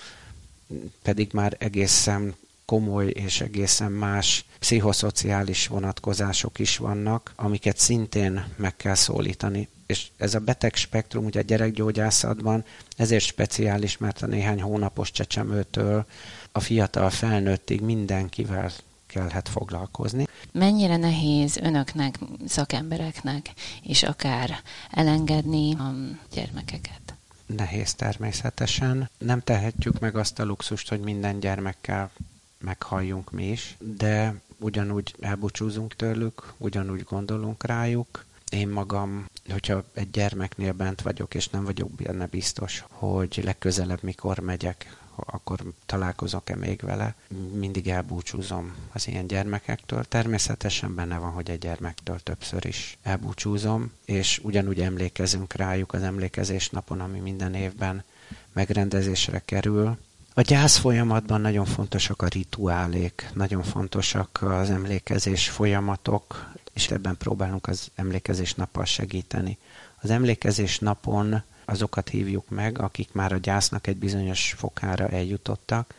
pedig 1.01 1.29
már 1.33 1.55
egészen 1.59 2.35
komoly 2.65 3.07
és 3.07 3.41
egészen 3.41 3.91
más 3.91 4.45
pszichoszociális 4.59 5.67
vonatkozások 5.67 6.59
is 6.59 6.77
vannak, 6.77 7.33
amiket 7.35 7.77
szintén 7.77 8.45
meg 8.55 8.75
kell 8.75 8.95
szólítani. 8.95 9.67
És 9.85 10.07
ez 10.17 10.33
a 10.33 10.39
beteg 10.39 10.75
spektrum 10.75 11.25
ugye 11.25 11.39
a 11.39 11.43
gyerekgyógyászatban 11.43 12.65
ezért 12.97 13.23
speciális, 13.23 13.97
mert 13.97 14.21
a 14.21 14.27
néhány 14.27 14.61
hónapos 14.61 15.11
csecsemőtől 15.11 16.05
a 16.51 16.59
fiatal 16.59 17.09
felnőttig 17.09 17.81
mindenkivel 17.81 18.71
kellhet 19.07 19.49
foglalkozni. 19.49 20.27
Mennyire 20.51 20.97
nehéz 20.97 21.57
önöknek, 21.57 22.19
szakembereknek, 22.47 23.53
és 23.83 24.03
akár 24.03 24.61
elengedni 24.91 25.73
a 25.73 25.95
gyermekeket? 26.33 27.06
Nehéz 27.47 27.93
természetesen. 27.93 29.09
Nem 29.17 29.41
tehetjük 29.41 29.99
meg 29.99 30.15
azt 30.15 30.39
a 30.39 30.45
luxust, 30.45 30.89
hogy 30.89 30.99
minden 30.99 31.39
gyermekkel 31.39 32.11
meghalljunk 32.57 33.31
mi 33.31 33.47
is, 33.47 33.75
de 33.79 34.33
ugyanúgy 34.59 35.15
elbúcsúzunk 35.19 35.95
tőlük, 35.95 36.53
ugyanúgy 36.57 37.03
gondolunk 37.03 37.65
rájuk. 37.65 38.25
Én 38.49 38.67
magam, 38.67 39.25
hogyha 39.49 39.83
egy 39.93 40.09
gyermeknél 40.11 40.73
bent 40.73 41.01
vagyok, 41.01 41.33
és 41.33 41.47
nem 41.47 41.63
vagyok 41.63 41.91
benne 41.91 42.25
biztos, 42.25 42.83
hogy 42.89 43.41
legközelebb 43.43 44.03
mikor 44.03 44.39
megyek, 44.39 44.97
akkor 45.25 45.59
találkozok-e 45.85 46.55
még 46.55 46.81
vele. 46.81 47.15
Mindig 47.53 47.87
elbúcsúzom 47.87 48.75
az 48.93 49.07
ilyen 49.07 49.27
gyermekektől. 49.27 50.03
Természetesen 50.03 50.95
benne 50.95 51.17
van, 51.17 51.31
hogy 51.31 51.49
egy 51.49 51.59
gyermektől 51.59 52.19
többször 52.19 52.65
is 52.65 52.97
elbúcsúzom, 53.03 53.91
és 54.05 54.39
ugyanúgy 54.43 54.81
emlékezünk 54.81 55.53
rájuk 55.53 55.93
az 55.93 56.01
emlékezés 56.01 56.69
napon, 56.69 56.99
ami 56.99 57.19
minden 57.19 57.53
évben 57.53 58.03
megrendezésre 58.53 59.41
kerül. 59.45 59.97
A 60.33 60.41
gyász 60.41 60.77
folyamatban 60.77 61.41
nagyon 61.41 61.65
fontosak 61.65 62.21
a 62.21 62.27
rituálék, 62.27 63.29
nagyon 63.33 63.63
fontosak 63.63 64.39
az 64.41 64.69
emlékezés 64.69 65.49
folyamatok, 65.49 66.53
és 66.73 66.89
ebben 66.89 67.17
próbálunk 67.17 67.67
az 67.67 67.91
emlékezés 67.95 68.53
nappal 68.53 68.85
segíteni. 68.85 69.57
Az 70.01 70.09
emlékezés 70.09 70.79
napon 70.79 71.43
azokat 71.69 72.09
hívjuk 72.09 72.49
meg, 72.49 72.79
akik 72.79 73.11
már 73.11 73.31
a 73.31 73.37
gyásznak 73.37 73.87
egy 73.87 73.97
bizonyos 73.97 74.53
fokára 74.57 75.07
eljutottak, 75.07 75.93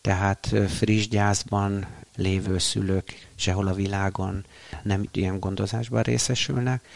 tehát 0.00 0.54
friss 0.68 1.08
gyászban 1.08 1.86
lévő 2.16 2.58
szülők 2.58 3.28
sehol 3.34 3.66
a 3.66 3.74
világon 3.74 4.44
nem 4.82 5.08
ilyen 5.12 5.40
gondozásban 5.40 6.02
részesülnek, 6.02 6.86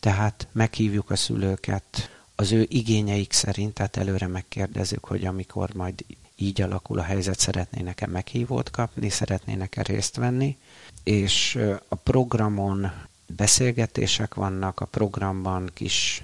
tehát 0.00 0.48
meghívjuk 0.52 1.10
a 1.10 1.16
szülőket 1.16 2.10
az 2.34 2.52
ő 2.52 2.66
igényeik 2.68 3.32
szerint, 3.32 3.74
tehát 3.74 3.96
előre 3.96 4.26
megkérdezzük, 4.26 5.04
hogy 5.04 5.24
amikor 5.24 5.74
majd 5.74 6.04
így 6.36 6.60
alakul 6.60 6.98
a 6.98 7.02
helyzet, 7.02 7.38
szeretnének-e 7.38 8.06
meghívót 8.06 8.70
kapni, 8.70 9.08
szeretnének-e 9.08 9.82
részt 9.82 10.16
venni, 10.16 10.56
és 11.02 11.58
a 11.88 11.94
programon 11.94 12.92
beszélgetések 13.26 14.34
vannak, 14.34 14.80
a 14.80 14.84
programban 14.84 15.70
kis 15.74 16.22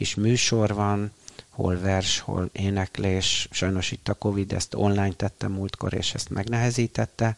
kis 0.00 0.14
műsor 0.14 0.74
van, 0.74 1.12
hol 1.48 1.78
vers, 1.80 2.18
hol 2.18 2.48
éneklés. 2.52 3.48
Sajnos 3.50 3.92
itt 3.92 4.08
a 4.08 4.14
Covid 4.14 4.52
ezt 4.52 4.74
online 4.74 5.12
tette 5.12 5.48
múltkor, 5.48 5.94
és 5.94 6.14
ezt 6.14 6.30
megnehezítette, 6.30 7.36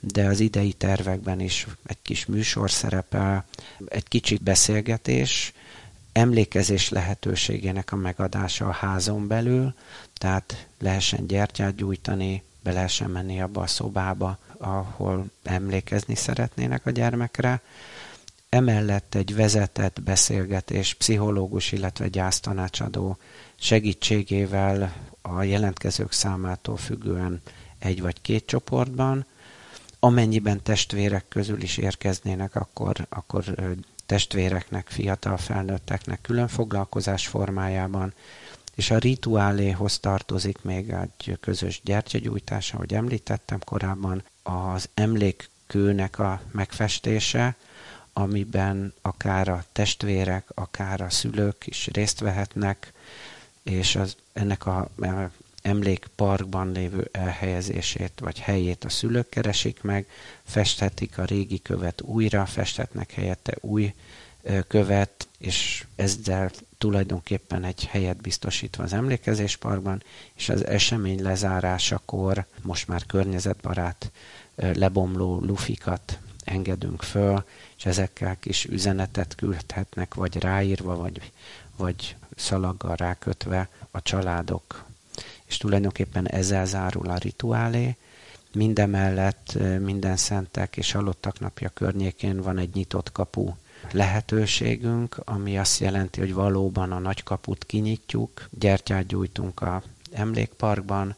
de 0.00 0.24
az 0.24 0.40
idei 0.40 0.72
tervekben 0.72 1.40
is 1.40 1.66
egy 1.86 1.98
kis 2.02 2.26
műsor 2.26 2.70
szerepel, 2.70 3.44
egy 3.88 4.08
kicsit 4.08 4.42
beszélgetés, 4.42 5.52
emlékezés 6.12 6.88
lehetőségének 6.88 7.92
a 7.92 7.96
megadása 7.96 8.66
a 8.66 8.72
házon 8.72 9.26
belül, 9.26 9.74
tehát 10.14 10.66
lehessen 10.78 11.26
gyertyát 11.26 11.74
gyújtani, 11.74 12.42
be 12.62 12.72
lehessen 12.72 13.10
menni 13.10 13.40
abba 13.40 13.62
a 13.62 13.66
szobába, 13.66 14.38
ahol 14.58 15.30
emlékezni 15.42 16.14
szeretnének 16.14 16.86
a 16.86 16.90
gyermekre, 16.90 17.62
Emellett 18.50 19.14
egy 19.14 19.34
vezetett 19.34 20.02
beszélgetés 20.02 20.94
pszichológus, 20.94 21.72
illetve 21.72 22.08
gyásztanácsadó 22.08 23.16
segítségével 23.56 24.96
a 25.22 25.42
jelentkezők 25.42 26.12
számától 26.12 26.76
függően 26.76 27.42
egy 27.78 28.00
vagy 28.00 28.20
két 28.20 28.46
csoportban. 28.46 29.26
Amennyiben 29.98 30.62
testvérek 30.62 31.28
közül 31.28 31.62
is 31.62 31.76
érkeznének, 31.76 32.54
akkor, 32.54 33.06
akkor 33.08 33.44
testvéreknek, 34.06 34.88
fiatal 34.88 35.36
felnőtteknek 35.36 36.20
külön 36.20 36.48
foglalkozás 36.48 37.26
formájában, 37.26 38.14
és 38.74 38.90
a 38.90 38.98
rituáléhoz 38.98 39.98
tartozik 39.98 40.62
még 40.62 40.90
egy 40.90 41.38
közös 41.40 41.80
gyertyagyújtás, 41.84 42.74
ahogy 42.74 42.94
említettem 42.94 43.58
korábban, 43.64 44.22
az 44.42 44.88
emlék 44.94 45.50
kőnek 45.66 46.18
a 46.18 46.40
megfestése, 46.52 47.56
amiben 48.12 48.94
akár 49.02 49.48
a 49.48 49.64
testvérek, 49.72 50.48
akár 50.54 51.00
a 51.00 51.10
szülők 51.10 51.66
is 51.66 51.86
részt 51.86 52.20
vehetnek, 52.20 52.92
és 53.62 53.96
az, 53.96 54.16
ennek 54.32 54.66
a 54.66 54.90
emlékparkban 55.62 56.72
lévő 56.72 57.08
elhelyezését 57.12 58.12
vagy 58.20 58.38
helyét 58.38 58.84
a 58.84 58.88
szülők 58.88 59.28
keresik 59.28 59.82
meg, 59.82 60.06
festhetik 60.44 61.18
a 61.18 61.24
régi 61.24 61.62
követ 61.62 62.00
újra, 62.00 62.46
festhetnek 62.46 63.12
helyette 63.12 63.56
új 63.60 63.94
követ, 64.68 65.28
és 65.38 65.84
ezzel 65.96 66.50
tulajdonképpen 66.78 67.64
egy 67.64 67.84
helyet 67.84 68.16
biztosítva 68.16 68.82
az 68.82 68.92
emlékezésparkban, 68.92 70.02
és 70.34 70.48
az 70.48 70.66
esemény 70.66 71.22
lezárásakor 71.22 72.46
most 72.62 72.88
már 72.88 73.06
környezetbarát 73.06 74.10
lebomló 74.54 75.40
lufikat 75.40 76.18
engedünk 76.44 77.02
föl, 77.02 77.44
és 77.80 77.86
ezekkel 77.86 78.36
kis 78.40 78.64
üzenetet 78.64 79.34
küldhetnek, 79.34 80.14
vagy 80.14 80.36
ráírva, 80.36 80.96
vagy, 80.96 81.32
vagy 81.76 82.16
szalaggal 82.36 82.96
rákötve 82.96 83.68
a 83.90 84.02
családok. 84.02 84.84
És 85.44 85.56
tulajdonképpen 85.56 86.28
ezzel 86.28 86.66
zárul 86.66 87.10
a 87.10 87.16
rituálé. 87.16 87.96
Mindemellett 88.52 89.58
minden 89.78 90.16
szentek 90.16 90.76
és 90.76 90.92
halottak 90.92 91.40
napja 91.40 91.68
környékén 91.68 92.42
van 92.42 92.58
egy 92.58 92.74
nyitott 92.74 93.12
kapu 93.12 93.54
lehetőségünk, 93.90 95.16
ami 95.24 95.58
azt 95.58 95.80
jelenti, 95.80 96.20
hogy 96.20 96.34
valóban 96.34 96.92
a 96.92 96.98
nagy 96.98 97.22
kaput 97.22 97.66
kinyitjuk, 97.66 98.48
gyertyát 98.50 99.06
gyújtunk 99.06 99.60
a 99.60 99.82
emlékparkban, 100.12 101.14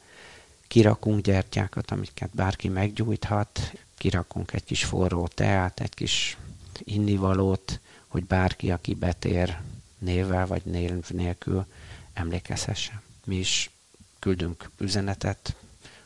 kirakunk 0.69 1.21
gyertyákat, 1.21 1.91
amiket 1.91 2.31
bárki 2.33 2.69
meggyújthat, 2.69 3.73
kirakunk 3.99 4.53
egy 4.53 4.65
kis 4.65 4.85
forró 4.85 5.29
teát, 5.29 5.81
egy 5.81 5.95
kis 5.95 6.37
innivalót, 6.85 7.81
hogy 8.09 8.25
bárki, 8.25 8.71
aki 8.71 8.95
betér 8.95 9.61
névvel 9.99 10.47
vagy 10.47 10.63
név 10.65 11.11
nélkül 11.11 11.67
emlékezhessen. 12.13 13.01
Mi 13.25 13.37
is 13.37 13.71
küldünk 14.19 14.71
üzenetet 14.79 15.55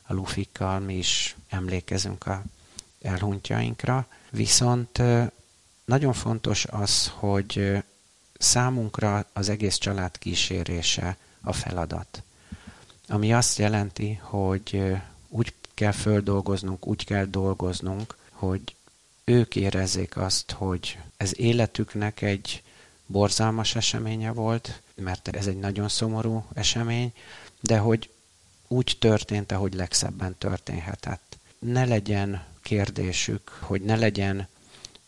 a 0.02 0.12
lufikkal, 0.12 0.78
mi 0.78 0.94
is 0.94 1.36
emlékezünk 1.48 2.26
a 2.26 2.42
elhunytjainkra, 3.02 4.06
viszont 4.30 5.02
nagyon 5.84 6.12
fontos 6.12 6.64
az, 6.64 7.08
hogy 7.14 7.82
számunkra 8.38 9.26
az 9.32 9.48
egész 9.48 9.76
család 9.76 10.18
kísérése 10.18 11.16
a 11.40 11.52
feladat. 11.52 12.22
Ami 13.08 13.32
azt 13.32 13.58
jelenti, 13.58 14.14
hogy 14.22 14.96
úgy 15.28 15.54
kell 15.74 15.92
földolgoznunk, 15.92 16.86
úgy 16.86 17.04
kell 17.04 17.24
dolgoznunk, 17.24 18.16
hogy 18.30 18.75
ők 19.28 19.56
érezzék 19.56 20.16
azt, 20.16 20.50
hogy 20.50 20.98
ez 21.16 21.38
életüknek 21.38 22.22
egy 22.22 22.62
borzalmas 23.06 23.74
eseménye 23.74 24.32
volt, 24.32 24.82
mert 24.94 25.28
ez 25.28 25.46
egy 25.46 25.58
nagyon 25.58 25.88
szomorú 25.88 26.44
esemény, 26.54 27.12
de 27.60 27.78
hogy 27.78 28.10
úgy 28.68 28.96
történt, 28.98 29.52
ahogy 29.52 29.74
legszebben 29.74 30.38
történhetett. 30.38 31.38
Ne 31.58 31.84
legyen 31.84 32.44
kérdésük, 32.62 33.48
hogy 33.48 33.82
ne 33.82 33.96
legyen 33.96 34.48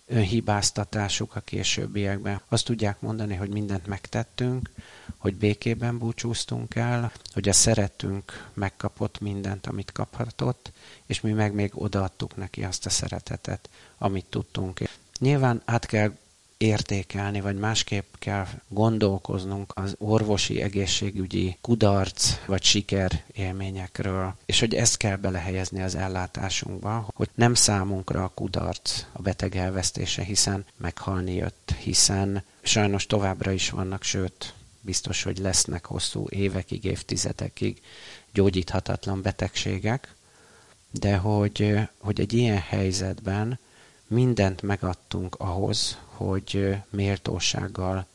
önhibáztatásuk 0.08 1.36
a 1.36 1.40
későbbiekben. 1.40 2.40
Azt 2.48 2.64
tudják 2.64 3.00
mondani, 3.00 3.34
hogy 3.34 3.48
mindent 3.48 3.86
megtettünk, 3.86 4.70
hogy 5.16 5.34
békében 5.34 5.98
búcsúztunk 5.98 6.74
el, 6.74 7.12
hogy 7.32 7.48
a 7.48 7.52
szeretünk 7.52 8.48
megkapott 8.54 9.20
mindent, 9.20 9.66
amit 9.66 9.92
kaphatott, 9.92 10.72
és 11.06 11.20
mi 11.20 11.32
meg 11.32 11.52
még 11.52 11.70
odaadtuk 11.74 12.36
neki 12.36 12.64
azt 12.64 12.86
a 12.86 12.90
szeretetet, 12.90 13.68
amit 13.98 14.26
tudtunk. 14.26 14.80
Nyilván 15.18 15.62
át 15.64 15.86
kell 15.86 16.12
értékelni, 16.58 17.40
vagy 17.40 17.58
másképp 17.58 18.14
kell 18.18 18.46
gondolkoznunk 18.68 19.72
az 19.74 19.94
orvosi 19.98 20.62
egészségügyi 20.62 21.56
kudarc 21.60 22.44
vagy 22.46 22.62
siker 22.62 23.24
élményekről, 23.32 24.34
és 24.46 24.60
hogy 24.60 24.74
ezt 24.74 24.96
kell 24.96 25.16
belehelyezni 25.16 25.82
az 25.82 25.94
ellátásunkba, 25.94 27.08
hogy 27.14 27.28
nem 27.34 27.54
számunkra 27.54 28.24
a 28.24 28.32
kudarc 28.34 29.04
a 29.12 29.22
beteg 29.22 29.56
elvesztése, 29.56 30.22
hiszen 30.22 30.64
meghalni 30.76 31.34
jött, 31.34 31.74
hiszen 31.82 32.42
sajnos 32.62 33.06
továbbra 33.06 33.50
is 33.50 33.70
vannak, 33.70 34.02
sőt, 34.02 34.54
biztos, 34.80 35.22
hogy 35.22 35.38
lesznek 35.38 35.84
hosszú 35.84 36.26
évekig, 36.28 36.84
évtizedekig 36.84 37.80
gyógyíthatatlan 38.32 39.22
betegségek, 39.22 40.14
de 40.90 41.16
hogy, 41.16 41.75
hogy 41.99 42.21
egy 42.21 42.32
ilyen 42.32 42.58
helyzetben 42.58 43.58
mindent 44.08 44.62
megadtunk 44.62 45.34
ahhoz, 45.34 45.99
hogy 46.06 46.76
méltósággal 46.90 48.06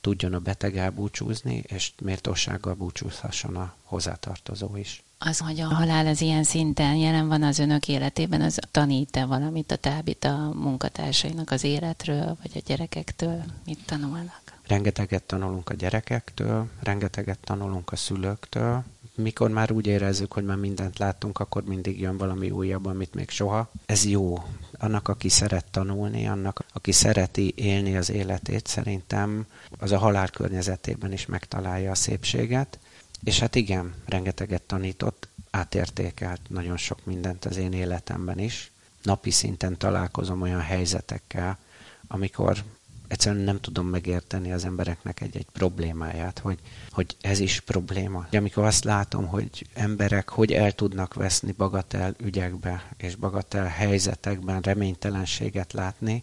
tudjon 0.00 0.34
a 0.34 0.38
beteg 0.38 0.76
elbúcsúzni, 0.76 1.62
és 1.66 1.92
méltósággal 2.02 2.74
búcsúzhasson 2.74 3.56
a 3.56 3.74
hozzátartozó 3.82 4.76
is. 4.76 5.02
Az, 5.18 5.38
hogy 5.38 5.60
a 5.60 5.66
halál 5.66 6.06
az 6.06 6.20
ilyen 6.20 6.44
szinten 6.44 6.94
jelen 6.94 7.28
van 7.28 7.42
az 7.42 7.58
önök 7.58 7.88
életében, 7.88 8.40
az 8.40 8.58
tanít-e 8.70 9.24
valamit 9.24 9.72
a 9.72 9.76
tábit 9.76 10.24
a 10.24 10.52
munkatársainak 10.54 11.50
az 11.50 11.64
életről, 11.64 12.36
vagy 12.42 12.50
a 12.54 12.60
gyerekektől? 12.66 13.42
Mit 13.64 13.84
tanulnak? 13.86 14.42
Rengeteget 14.66 15.22
tanulunk 15.22 15.68
a 15.70 15.74
gyerekektől, 15.74 16.68
rengeteget 16.82 17.38
tanulunk 17.38 17.92
a 17.92 17.96
szülőktől, 17.96 18.84
mikor 19.14 19.50
már 19.50 19.72
úgy 19.72 19.86
érezzük, 19.86 20.32
hogy 20.32 20.44
már 20.44 20.56
mindent 20.56 20.98
láttunk, 20.98 21.38
akkor 21.38 21.64
mindig 21.64 22.00
jön 22.00 22.16
valami 22.16 22.50
újabb, 22.50 22.86
amit 22.86 23.14
még 23.14 23.30
soha. 23.30 23.70
Ez 23.86 24.04
jó. 24.04 24.44
Annak, 24.78 25.08
aki 25.08 25.28
szeret 25.28 25.70
tanulni, 25.70 26.28
annak, 26.28 26.64
aki 26.72 26.92
szereti 26.92 27.52
élni 27.56 27.96
az 27.96 28.10
életét, 28.10 28.66
szerintem 28.66 29.46
az 29.78 29.92
a 29.92 29.98
halál 29.98 30.28
környezetében 30.28 31.12
is 31.12 31.26
megtalálja 31.26 31.90
a 31.90 31.94
szépséget. 31.94 32.78
És 33.24 33.38
hát 33.38 33.54
igen, 33.54 33.94
rengeteget 34.06 34.62
tanított, 34.62 35.28
átértékelt 35.50 36.40
nagyon 36.48 36.76
sok 36.76 37.04
mindent 37.04 37.44
az 37.44 37.56
én 37.56 37.72
életemben 37.72 38.38
is. 38.38 38.70
Napi 39.02 39.30
szinten 39.30 39.76
találkozom 39.78 40.42
olyan 40.42 40.60
helyzetekkel, 40.60 41.58
amikor 42.06 42.62
egyszerűen 43.10 43.44
nem 43.44 43.60
tudom 43.60 43.86
megérteni 43.86 44.52
az 44.52 44.64
embereknek 44.64 45.20
egy-egy 45.20 45.46
problémáját, 45.52 46.38
hogy, 46.38 46.58
hogy 46.90 47.16
ez 47.20 47.38
is 47.38 47.60
probléma. 47.60 48.26
Amikor 48.32 48.64
azt 48.64 48.84
látom, 48.84 49.26
hogy 49.26 49.66
emberek 49.74 50.28
hogy 50.28 50.52
el 50.52 50.72
tudnak 50.72 51.14
veszni 51.14 51.52
bagatel 51.52 52.14
ügyekbe 52.18 52.92
és 52.96 53.14
bagatel 53.14 53.66
helyzetekben 53.66 54.60
reménytelenséget 54.60 55.72
látni, 55.72 56.22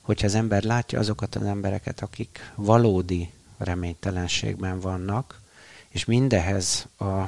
hogyha 0.00 0.26
az 0.26 0.34
ember 0.34 0.62
látja 0.62 0.98
azokat 0.98 1.34
az 1.34 1.42
embereket, 1.42 2.00
akik 2.00 2.52
valódi 2.54 3.30
reménytelenségben 3.58 4.80
vannak, 4.80 5.40
és 5.88 6.04
mindehez 6.04 6.86
a 6.98 7.24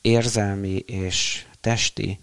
érzelmi 0.00 0.76
és 0.76 1.46
testi 1.60 2.18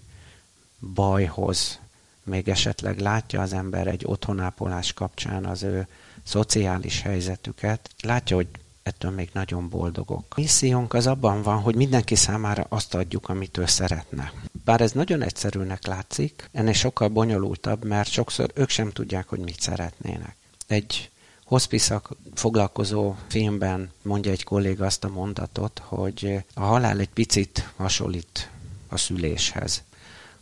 bajhoz 0.93 1.79
még 2.23 2.49
esetleg 2.49 2.99
látja 2.99 3.41
az 3.41 3.53
ember 3.53 3.87
egy 3.87 4.03
otthonápolás 4.05 4.93
kapcsán 4.93 5.45
az 5.45 5.63
ő 5.63 5.87
szociális 6.23 7.01
helyzetüket, 7.01 7.89
látja, 8.01 8.35
hogy 8.35 8.47
ettől 8.83 9.11
még 9.11 9.29
nagyon 9.33 9.69
boldogok. 9.69 10.25
A 10.29 10.39
missziónk 10.39 10.93
az 10.93 11.07
abban 11.07 11.41
van, 11.41 11.59
hogy 11.61 11.75
mindenki 11.75 12.15
számára 12.15 12.65
azt 12.69 12.93
adjuk, 12.93 13.29
amit 13.29 13.57
ő 13.57 13.65
szeretne. 13.65 14.31
Bár 14.65 14.81
ez 14.81 14.91
nagyon 14.91 15.21
egyszerűnek 15.21 15.85
látszik, 15.85 16.49
ennél 16.51 16.73
sokkal 16.73 17.07
bonyolultabb, 17.07 17.85
mert 17.85 18.09
sokszor 18.09 18.51
ők 18.53 18.69
sem 18.69 18.89
tudják, 18.91 19.27
hogy 19.27 19.39
mit 19.39 19.59
szeretnének. 19.59 20.35
Egy 20.67 21.09
hospice 21.45 22.01
foglalkozó 22.33 23.15
filmben 23.27 23.91
mondja 24.01 24.31
egy 24.31 24.43
kolléga 24.43 24.85
azt 24.85 25.03
a 25.03 25.09
mondatot, 25.09 25.81
hogy 25.85 26.43
a 26.53 26.61
halál 26.61 26.99
egy 26.99 27.09
picit 27.09 27.69
hasonlít 27.75 28.49
a 28.87 28.97
szüléshez 28.97 29.83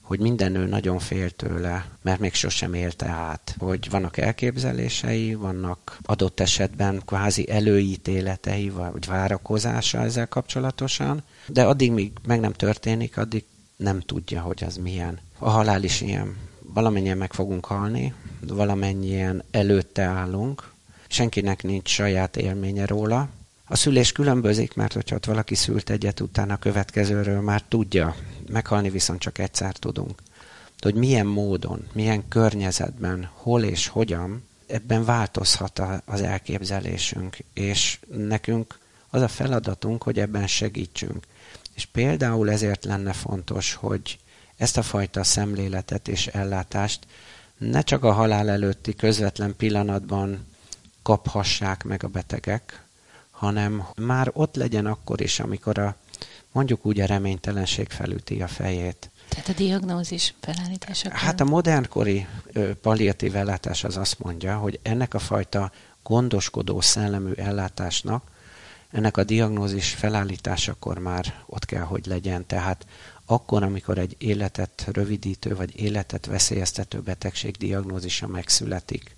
hogy 0.08 0.20
minden 0.20 0.52
nő 0.52 0.66
nagyon 0.66 1.00
fél 1.00 1.30
tőle, 1.30 1.86
mert 2.02 2.20
még 2.20 2.34
sosem 2.34 2.74
élte 2.74 3.06
át, 3.06 3.56
hogy 3.60 3.90
vannak 3.90 4.18
elképzelései, 4.18 5.34
vannak 5.34 5.98
adott 6.04 6.40
esetben 6.40 7.02
kvázi 7.06 7.50
előítéletei, 7.50 8.70
vagy 8.70 9.06
várakozása 9.06 10.00
ezzel 10.00 10.28
kapcsolatosan, 10.28 11.24
de 11.48 11.64
addig, 11.64 11.92
míg 11.92 12.12
meg 12.28 12.40
nem 12.40 12.54
történik, 12.54 13.18
addig 13.18 13.44
nem 13.76 14.00
tudja, 14.00 14.42
hogy 14.42 14.64
az 14.64 14.78
milyen. 14.78 15.20
A 15.40 15.50
halál 15.50 15.84
is 15.84 16.02
ilyen. 16.02 16.36
Valamennyien 16.74 17.18
meg 17.18 17.34
fogunk 17.34 17.66
halni, 17.66 18.14
valamennyien 18.48 19.44
előtte 19.52 20.04
állunk, 20.04 20.72
senkinek 21.08 21.64
nincs 21.64 21.90
saját 21.90 22.38
élménye 22.38 22.86
róla, 22.86 23.30
a 23.70 23.76
szülés 23.76 24.12
különbözik, 24.12 24.74
mert 24.74 24.94
hogyha 24.94 25.16
ott 25.16 25.26
valaki 25.26 25.56
szült 25.56 25.90
egyet, 25.90 26.20
utána 26.20 26.54
a 26.54 26.58
következőről 26.58 27.42
már 27.42 27.62
tudja. 27.68 28.16
Meghalni 28.50 28.90
viszont 28.90 29.20
csak 29.20 29.38
egyszer 29.38 29.76
tudunk. 29.76 30.22
De 30.80 30.90
hogy 30.92 30.96
milyen 30.96 31.26
módon, 31.26 31.88
milyen 31.94 32.28
környezetben, 32.28 33.30
hol 33.34 33.64
és 33.64 33.88
hogyan, 33.88 34.44
ebben 34.68 35.06
változhat 35.06 35.82
az 36.06 36.22
elképzelésünk, 36.22 37.38
és 37.54 38.00
nekünk 38.08 38.80
az 39.10 39.22
a 39.22 39.28
feladatunk, 39.28 40.04
hogy 40.04 40.20
ebben 40.20 40.48
segítsünk. 40.48 41.26
És 41.76 41.86
például 41.86 42.52
ezért 42.52 42.86
lenne 42.86 43.14
fontos, 43.14 43.74
hogy 43.74 44.20
ezt 44.58 44.78
a 44.78 44.82
fajta 44.82 45.24
szemléletet 45.24 46.08
és 46.08 46.28
ellátást 46.28 47.08
ne 47.58 47.82
csak 47.82 48.04
a 48.04 48.12
halál 48.12 48.50
előtti 48.50 48.96
közvetlen 48.96 49.56
pillanatban 49.56 50.46
kaphassák 51.02 51.84
meg 51.84 52.04
a 52.04 52.08
betegek, 52.08 52.84
hanem 53.32 53.88
már 53.96 54.32
ott 54.34 54.56
legyen 54.56 54.86
akkor 54.86 55.22
is, 55.22 55.40
amikor 55.40 55.78
a, 55.78 55.96
mondjuk 56.58 56.86
úgy 56.86 57.00
a 57.00 57.06
reménytelenség 57.06 57.90
felüti 57.90 58.42
a 58.42 58.48
fejét. 58.48 59.10
Tehát 59.28 59.50
a 59.50 59.54
diagnózis 59.54 60.34
felállítása. 60.40 61.10
Hát 61.14 61.40
a 61.40 61.46
modernkori 61.46 62.28
palliatív 62.82 63.36
ellátás 63.36 63.84
az 63.84 63.98
azt 63.98 64.20
mondja, 64.20 64.58
hogy 64.58 64.80
ennek 64.82 65.14
a 65.14 65.20
fajta 65.20 65.72
gondoskodó 66.04 66.82
szellemű 66.82 67.32
ellátásnak, 67.32 68.24
ennek 68.92 69.18
a 69.18 69.24
diagnózis 69.24 69.90
felállításakor 69.90 70.98
már 70.98 71.44
ott 71.46 71.66
kell, 71.66 71.82
hogy 71.82 72.06
legyen. 72.06 72.46
Tehát 72.46 72.86
akkor, 73.26 73.64
amikor 73.64 73.98
egy 73.98 74.16
életet 74.18 74.90
rövidítő 74.92 75.56
vagy 75.56 75.80
életet 75.80 76.26
veszélyeztető 76.26 77.00
betegség 77.00 77.56
diagnózisa 77.56 78.28
megszületik. 78.28 79.16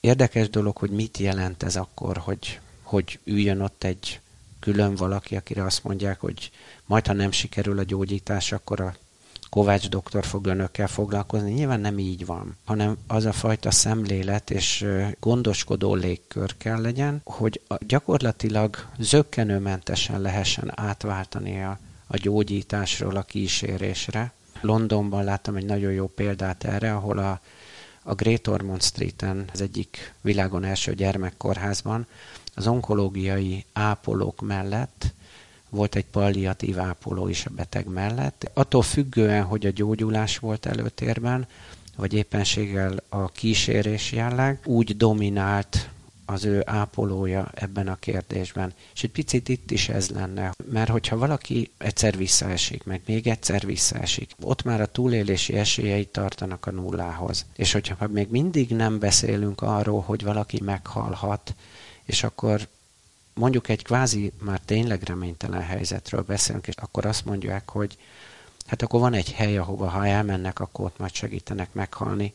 Érdekes 0.00 0.50
dolog, 0.50 0.76
hogy 0.76 0.90
mit 0.90 1.18
jelent 1.18 1.62
ez 1.62 1.76
akkor, 1.76 2.16
hogy, 2.16 2.60
hogy 2.82 3.18
üljön 3.24 3.60
ott 3.60 3.84
egy 3.84 4.20
külön 4.64 4.94
valaki, 4.94 5.36
akire 5.36 5.64
azt 5.64 5.84
mondják, 5.84 6.20
hogy 6.20 6.50
majd, 6.86 7.06
ha 7.06 7.12
nem 7.12 7.30
sikerül 7.30 7.78
a 7.78 7.82
gyógyítás, 7.82 8.52
akkor 8.52 8.80
a 8.80 8.94
Kovács 9.50 9.88
doktor 9.88 10.24
fog 10.24 10.46
önökkel 10.46 10.88
foglalkozni. 10.88 11.52
Nyilván 11.52 11.80
nem 11.80 11.98
így 11.98 12.26
van, 12.26 12.56
hanem 12.64 12.96
az 13.06 13.24
a 13.24 13.32
fajta 13.32 13.70
szemlélet 13.70 14.50
és 14.50 14.86
gondoskodó 15.20 15.94
légkör 15.94 16.56
kell 16.56 16.80
legyen, 16.80 17.20
hogy 17.24 17.60
gyakorlatilag 17.86 18.86
zöggenőmentesen 18.98 20.20
lehessen 20.20 20.72
átváltani 20.74 21.62
a, 21.62 21.78
a 22.06 22.16
gyógyításról 22.16 23.16
a 23.16 23.22
kísérésre. 23.22 24.32
Londonban 24.60 25.24
láttam 25.24 25.56
egy 25.56 25.66
nagyon 25.66 25.92
jó 25.92 26.06
példát 26.06 26.64
erre, 26.64 26.94
ahol 26.94 27.18
a, 27.18 27.40
a 28.02 28.14
Great 28.14 28.46
Ormond 28.46 28.82
Street-en, 28.82 29.44
az 29.52 29.60
egyik 29.60 30.14
világon 30.20 30.64
első 30.64 30.94
gyermekkórházban, 30.94 32.06
az 32.54 32.66
onkológiai 32.66 33.64
ápolók 33.72 34.40
mellett 34.40 35.12
volt 35.74 35.94
egy 35.94 36.04
palliatív 36.04 36.78
ápoló 36.78 37.28
is 37.28 37.46
a 37.46 37.50
beteg 37.50 37.86
mellett. 37.86 38.50
Attól 38.54 38.82
függően, 38.82 39.42
hogy 39.42 39.66
a 39.66 39.70
gyógyulás 39.70 40.38
volt 40.38 40.66
előtérben, 40.66 41.46
vagy 41.96 42.12
éppenséggel 42.12 43.02
a 43.08 43.28
kísérés 43.28 44.12
jelleg, 44.12 44.60
úgy 44.64 44.96
dominált 44.96 45.88
az 46.26 46.44
ő 46.44 46.62
ápolója 46.66 47.50
ebben 47.54 47.88
a 47.88 47.96
kérdésben. 47.96 48.72
És 48.94 49.04
egy 49.04 49.10
picit 49.10 49.48
itt 49.48 49.70
is 49.70 49.88
ez 49.88 50.08
lenne, 50.08 50.54
mert 50.70 50.90
hogyha 50.90 51.16
valaki 51.16 51.70
egyszer 51.78 52.16
visszaesik, 52.16 52.84
meg 52.84 53.00
még 53.06 53.26
egyszer 53.26 53.66
visszaesik, 53.66 54.30
ott 54.42 54.62
már 54.62 54.80
a 54.80 54.86
túlélési 54.86 55.54
esélyei 55.54 56.04
tartanak 56.04 56.66
a 56.66 56.70
nullához. 56.70 57.46
És 57.56 57.72
hogyha 57.72 58.08
még 58.08 58.28
mindig 58.30 58.70
nem 58.70 58.98
beszélünk 58.98 59.62
arról, 59.62 60.00
hogy 60.00 60.22
valaki 60.22 60.60
meghalhat, 60.64 61.54
és 62.04 62.22
akkor 62.22 62.68
mondjuk 63.34 63.68
egy 63.68 63.82
kvázi 63.82 64.32
már 64.40 64.60
tényleg 64.64 65.02
reménytelen 65.02 65.62
helyzetről 65.62 66.22
beszélünk, 66.22 66.66
és 66.66 66.74
akkor 66.76 67.06
azt 67.06 67.24
mondják, 67.24 67.70
hogy 67.70 67.98
hát 68.66 68.82
akkor 68.82 69.00
van 69.00 69.14
egy 69.14 69.32
hely, 69.32 69.58
ahova 69.58 69.88
ha 69.88 70.06
elmennek, 70.06 70.60
akkor 70.60 70.84
ott 70.84 70.98
majd 70.98 71.14
segítenek 71.14 71.72
meghalni. 71.72 72.34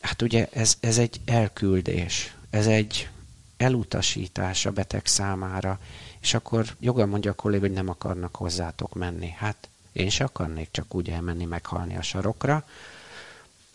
Hát 0.00 0.22
ugye 0.22 0.48
ez, 0.52 0.76
ez 0.80 0.98
egy 0.98 1.20
elküldés, 1.24 2.34
ez 2.50 2.66
egy 2.66 3.08
elutasítás 3.56 4.66
a 4.66 4.70
beteg 4.70 5.06
számára, 5.06 5.78
és 6.20 6.34
akkor 6.34 6.66
joga 6.80 7.06
mondja 7.06 7.30
a 7.30 7.34
kollég, 7.34 7.60
hogy 7.60 7.72
nem 7.72 7.88
akarnak 7.88 8.36
hozzátok 8.36 8.94
menni. 8.94 9.28
Hát 9.36 9.68
én 9.92 10.10
se 10.10 10.24
akarnék 10.24 10.68
csak 10.70 10.94
úgy 10.94 11.10
elmenni 11.10 11.44
meghalni 11.44 11.96
a 11.96 12.02
sarokra, 12.02 12.64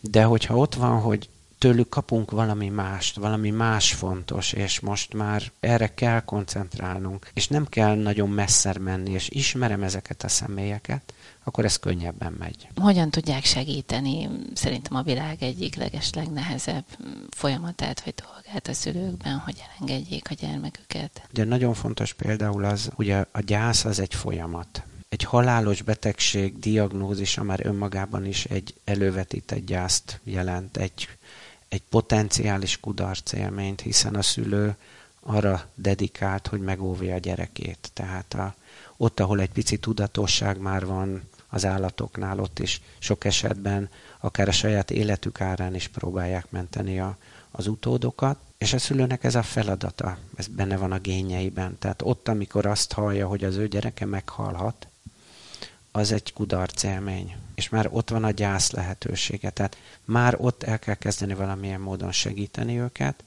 de 0.00 0.24
hogyha 0.24 0.56
ott 0.56 0.74
van, 0.74 1.00
hogy 1.00 1.28
tőlük 1.60 1.88
kapunk 1.88 2.30
valami 2.30 2.68
mást, 2.68 3.16
valami 3.16 3.50
más 3.50 3.92
fontos, 3.92 4.52
és 4.52 4.80
most 4.80 5.14
már 5.14 5.42
erre 5.60 5.94
kell 5.94 6.20
koncentrálnunk, 6.20 7.30
és 7.34 7.48
nem 7.48 7.66
kell 7.66 7.94
nagyon 7.94 8.28
messzer 8.28 8.78
menni, 8.78 9.10
és 9.10 9.28
ismerem 9.28 9.82
ezeket 9.82 10.22
a 10.22 10.28
személyeket, 10.28 11.14
akkor 11.44 11.64
ez 11.64 11.76
könnyebben 11.76 12.32
megy. 12.38 12.68
Hogyan 12.76 13.10
tudják 13.10 13.44
segíteni 13.44 14.28
szerintem 14.54 14.96
a 14.96 15.02
világ 15.02 15.42
egyik 15.42 15.74
legeslegnehezebb 15.74 16.84
folyamatát 17.30 18.04
vagy 18.04 18.14
dolgát 18.14 18.68
a 18.68 18.72
szülőkben, 18.72 19.38
hogy 19.38 19.64
elengedjék 19.68 20.30
a 20.30 20.34
gyermeküket? 20.34 21.22
Ugye 21.30 21.44
nagyon 21.44 21.74
fontos 21.74 22.12
például 22.12 22.64
az, 22.64 22.90
ugye 22.96 23.24
a 23.32 23.40
gyász 23.40 23.84
az 23.84 24.00
egy 24.00 24.14
folyamat 24.14 24.84
egy 25.08 25.24
halálos 25.24 25.82
betegség 25.82 26.58
diagnózisa 26.58 27.42
már 27.42 27.66
önmagában 27.66 28.26
is 28.26 28.44
egy 28.44 28.74
elővetített 28.84 29.66
gyászt 29.66 30.20
jelent, 30.24 30.76
egy 30.76 31.08
egy 31.70 31.82
potenciális 31.88 32.80
kudarc 32.80 33.32
élményt, 33.32 33.80
hiszen 33.80 34.14
a 34.14 34.22
szülő 34.22 34.76
arra 35.20 35.64
dedikált, 35.74 36.46
hogy 36.46 36.60
megóvja 36.60 37.14
a 37.14 37.18
gyerekét. 37.18 37.90
Tehát 37.92 38.34
a, 38.34 38.54
ott, 38.96 39.20
ahol 39.20 39.40
egy 39.40 39.50
pici 39.50 39.78
tudatosság 39.78 40.58
már 40.58 40.86
van 40.86 41.22
az 41.48 41.64
állatoknál, 41.64 42.40
ott 42.40 42.58
is 42.58 42.80
sok 42.98 43.24
esetben 43.24 43.88
akár 44.20 44.48
a 44.48 44.52
saját 44.52 44.90
életük 44.90 45.40
árán 45.40 45.74
is 45.74 45.88
próbálják 45.88 46.50
menteni 46.50 47.00
a, 47.00 47.16
az 47.50 47.66
utódokat. 47.66 48.38
És 48.58 48.72
a 48.72 48.78
szülőnek 48.78 49.24
ez 49.24 49.34
a 49.34 49.42
feladata, 49.42 50.18
ez 50.36 50.46
benne 50.46 50.76
van 50.76 50.92
a 50.92 50.98
génjeiben. 50.98 51.78
Tehát 51.78 52.02
ott, 52.02 52.28
amikor 52.28 52.66
azt 52.66 52.92
hallja, 52.92 53.26
hogy 53.26 53.44
az 53.44 53.56
ő 53.56 53.68
gyereke 53.68 54.04
meghalhat, 54.04 54.86
az 55.90 56.12
egy 56.12 56.32
kudarc 56.32 56.82
élmény 56.82 57.36
és 57.60 57.68
már 57.68 57.88
ott 57.90 58.10
van 58.10 58.24
a 58.24 58.30
gyász 58.30 58.70
lehetősége. 58.70 59.50
Tehát 59.50 59.76
már 60.04 60.36
ott 60.38 60.62
el 60.62 60.78
kell 60.78 60.94
kezdeni 60.94 61.34
valamilyen 61.34 61.80
módon 61.80 62.12
segíteni 62.12 62.80
őket, 62.80 63.24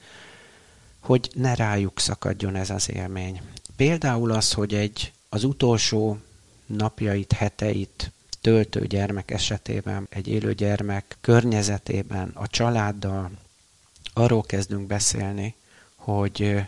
hogy 1.00 1.30
ne 1.34 1.56
rájuk 1.56 2.00
szakadjon 2.00 2.56
ez 2.56 2.70
az 2.70 2.92
élmény. 2.92 3.42
Például 3.76 4.32
az, 4.32 4.54
hogy 4.54 4.74
egy 4.74 5.14
az 5.30 5.44
utolsó 5.44 6.18
napjait, 6.66 7.32
heteit 7.32 8.12
töltő 8.42 8.88
gyermek 8.88 9.32
esetében, 9.32 10.08
egy 10.10 10.28
élő 10.28 10.54
gyermek 10.54 11.18
környezetében, 11.22 12.32
a 12.34 12.48
családdal 12.48 13.32
arról 14.14 14.44
kezdünk 14.44 14.88
beszélni, 14.88 15.56
hogy 15.96 16.66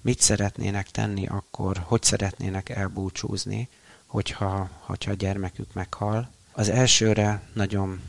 mit 0.00 0.20
szeretnének 0.20 0.90
tenni 0.90 1.26
akkor, 1.26 1.82
hogy 1.86 2.02
szeretnének 2.02 2.68
elbúcsúzni, 2.68 3.68
hogyha, 4.06 4.70
hogyha 4.80 5.10
a 5.10 5.14
gyermekük 5.14 5.72
meghal, 5.72 6.30
az 6.52 6.68
elsőre 6.68 7.42
nagyon 7.52 8.00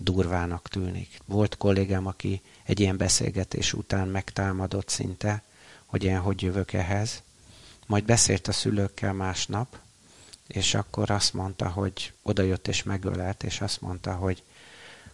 durvának 0.00 0.68
tűnik. 0.68 1.20
Volt 1.24 1.56
kollégám, 1.56 2.06
aki 2.06 2.42
egy 2.64 2.80
ilyen 2.80 2.96
beszélgetés 2.96 3.72
után 3.72 4.08
megtámadott 4.08 4.88
szinte, 4.88 5.42
hogy 5.86 6.04
én 6.04 6.18
hogy 6.18 6.42
jövök 6.42 6.72
ehhez. 6.72 7.22
Majd 7.86 8.04
beszélt 8.04 8.48
a 8.48 8.52
szülőkkel 8.52 9.12
másnap, 9.12 9.78
és 10.46 10.74
akkor 10.74 11.10
azt 11.10 11.34
mondta, 11.34 11.68
hogy 11.68 12.12
odajött 12.22 12.68
és 12.68 12.82
megölelt, 12.82 13.42
és 13.42 13.60
azt 13.60 13.80
mondta, 13.80 14.14
hogy, 14.14 14.42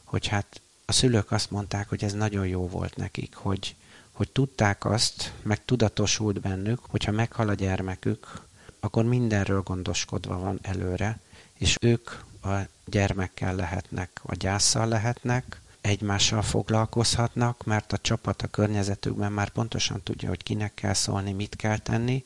hogy 0.04 0.26
hát 0.26 0.60
a 0.84 0.92
szülők 0.92 1.30
azt 1.30 1.50
mondták, 1.50 1.88
hogy 1.88 2.04
ez 2.04 2.12
nagyon 2.12 2.46
jó 2.46 2.68
volt 2.68 2.96
nekik, 2.96 3.34
hogy, 3.34 3.76
hogy 4.12 4.30
tudták 4.30 4.84
azt, 4.84 5.32
meg 5.42 5.64
tudatosult 5.64 6.40
bennük, 6.40 6.80
hogyha 6.88 7.12
meghal 7.12 7.48
a 7.48 7.54
gyermekük, 7.54 8.42
akkor 8.80 9.04
mindenről 9.04 9.62
gondoskodva 9.62 10.38
van 10.38 10.58
előre, 10.62 11.20
és 11.58 11.76
ők 11.80 12.10
a 12.44 12.68
gyermekkel 12.84 13.54
lehetnek, 13.54 14.20
a 14.22 14.34
gyászsal 14.34 14.88
lehetnek, 14.88 15.60
egymással 15.80 16.42
foglalkozhatnak, 16.42 17.64
mert 17.64 17.92
a 17.92 17.98
csapat 17.98 18.42
a 18.42 18.46
környezetükben 18.46 19.32
már 19.32 19.48
pontosan 19.48 20.02
tudja, 20.02 20.28
hogy 20.28 20.42
kinek 20.42 20.74
kell 20.74 20.92
szólni, 20.92 21.32
mit 21.32 21.56
kell 21.56 21.78
tenni, 21.78 22.24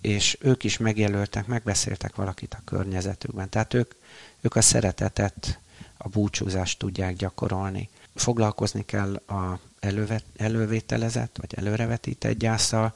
és 0.00 0.38
ők 0.40 0.64
is 0.64 0.76
megjelöltek, 0.76 1.46
megbeszéltek 1.46 2.14
valakit 2.14 2.54
a 2.54 2.62
környezetükben. 2.64 3.48
Tehát 3.48 3.74
ők, 3.74 3.94
ők 4.40 4.56
a 4.56 4.60
szeretetet, 4.60 5.58
a 5.96 6.08
búcsúzást 6.08 6.78
tudják 6.78 7.16
gyakorolni. 7.16 7.88
Foglalkozni 8.14 8.84
kell 8.84 9.14
a 9.14 9.58
elővet, 9.80 10.24
elővételezett, 10.36 11.36
vagy 11.40 11.54
előrevetített 11.54 12.38
gyászsal, 12.38 12.94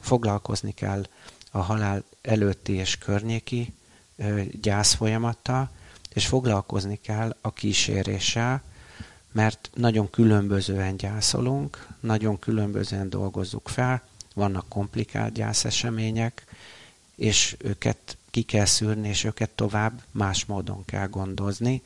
foglalkozni 0.00 0.72
kell 0.72 1.06
a 1.50 1.58
halál 1.58 2.04
előtti 2.22 2.72
és 2.72 2.98
környéki 2.98 3.74
gyászfolyamattal, 4.60 5.70
és 6.14 6.26
foglalkozni 6.26 6.98
kell 7.02 7.36
a 7.40 7.52
kíséréssel, 7.52 8.62
mert 9.32 9.70
nagyon 9.74 10.10
különbözően 10.10 10.96
gyászolunk, 10.96 11.86
nagyon 12.00 12.38
különbözően 12.38 13.10
dolgozzuk 13.10 13.68
fel, 13.68 14.02
vannak 14.34 14.68
komplikált 14.68 15.32
gyászesemények, 15.32 16.44
és 17.14 17.56
őket 17.58 18.16
ki 18.30 18.42
kell 18.42 18.64
szűrni, 18.64 19.08
és 19.08 19.24
őket 19.24 19.50
tovább 19.50 20.02
más 20.10 20.44
módon 20.44 20.84
kell 20.84 21.06
gondozni, 21.06 21.82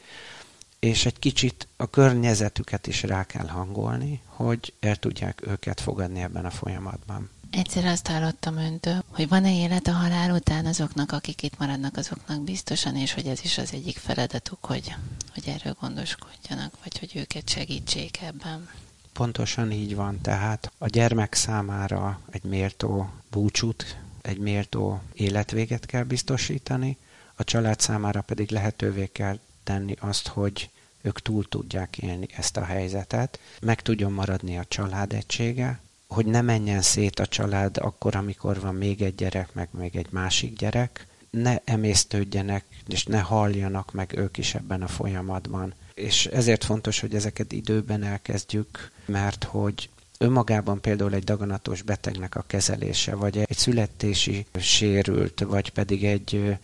és 0.78 1.06
egy 1.06 1.18
kicsit 1.18 1.68
a 1.76 1.90
környezetüket 1.90 2.86
is 2.86 3.02
rá 3.02 3.24
kell 3.24 3.46
hangolni, 3.46 4.20
hogy 4.26 4.72
el 4.80 4.96
tudják 4.96 5.46
őket 5.46 5.80
fogadni 5.80 6.20
ebben 6.20 6.44
a 6.44 6.50
folyamatban. 6.50 7.30
Egyszer 7.50 7.84
azt 7.84 8.06
hallottam 8.06 8.56
öntől, 8.56 9.02
hogy 9.08 9.28
van-e 9.28 9.54
élet 9.54 9.86
a 9.86 9.92
halál 9.92 10.30
után 10.30 10.66
azoknak, 10.66 11.12
akik 11.12 11.42
itt 11.42 11.58
maradnak, 11.58 11.96
azoknak 11.96 12.42
biztosan, 12.42 12.96
és 12.96 13.14
hogy 13.14 13.26
ez 13.26 13.40
is 13.44 13.58
az 13.58 13.72
egyik 13.72 13.96
feladatuk, 13.96 14.64
hogy, 14.64 14.94
hogy 15.34 15.48
erről 15.48 15.76
gondoskodjanak, 15.80 16.72
vagy 16.82 16.98
hogy 16.98 17.12
őket 17.14 17.48
segítsék 17.48 18.22
ebben. 18.22 18.68
Pontosan 19.12 19.72
így 19.72 19.94
van, 19.94 20.20
tehát 20.20 20.72
a 20.78 20.86
gyermek 20.86 21.34
számára 21.34 22.20
egy 22.30 22.42
méltó 22.42 23.10
búcsút, 23.30 23.96
egy 24.22 24.38
méltó 24.38 25.00
életvéget 25.12 25.86
kell 25.86 26.04
biztosítani, 26.04 26.96
a 27.34 27.44
család 27.44 27.80
számára 27.80 28.20
pedig 28.20 28.50
lehetővé 28.50 29.06
kell 29.06 29.38
tenni 29.64 29.96
azt, 30.00 30.28
hogy 30.28 30.70
ők 31.02 31.22
túl 31.22 31.48
tudják 31.48 31.98
élni 31.98 32.26
ezt 32.36 32.56
a 32.56 32.64
helyzetet, 32.64 33.38
meg 33.60 33.82
tudjon 33.82 34.12
maradni 34.12 34.58
a 34.58 34.64
család 34.68 35.12
egysége, 35.12 35.80
hogy 36.10 36.26
ne 36.26 36.40
menjen 36.40 36.82
szét 36.82 37.18
a 37.18 37.26
család 37.26 37.76
akkor, 37.76 38.16
amikor 38.16 38.60
van 38.60 38.74
még 38.74 39.02
egy 39.02 39.14
gyerek, 39.14 39.54
meg 39.54 39.68
még 39.70 39.96
egy 39.96 40.06
másik 40.10 40.56
gyerek, 40.56 41.06
ne 41.30 41.58
emésztődjenek, 41.64 42.64
és 42.86 43.04
ne 43.04 43.18
halljanak 43.18 43.92
meg 43.92 44.12
ők 44.16 44.38
is 44.38 44.54
ebben 44.54 44.82
a 44.82 44.88
folyamatban. 44.88 45.74
És 45.94 46.26
ezért 46.26 46.64
fontos, 46.64 47.00
hogy 47.00 47.14
ezeket 47.14 47.52
időben 47.52 48.02
elkezdjük, 48.02 48.90
mert 49.06 49.44
hogy 49.44 49.88
önmagában 50.18 50.80
például 50.80 51.14
egy 51.14 51.24
daganatos 51.24 51.82
betegnek 51.82 52.34
a 52.34 52.44
kezelése, 52.46 53.14
vagy 53.14 53.38
egy 53.38 53.56
születési 53.56 54.46
sérült, 54.58 55.40
vagy 55.40 55.70
pedig 55.70 56.04
egy, 56.04 56.56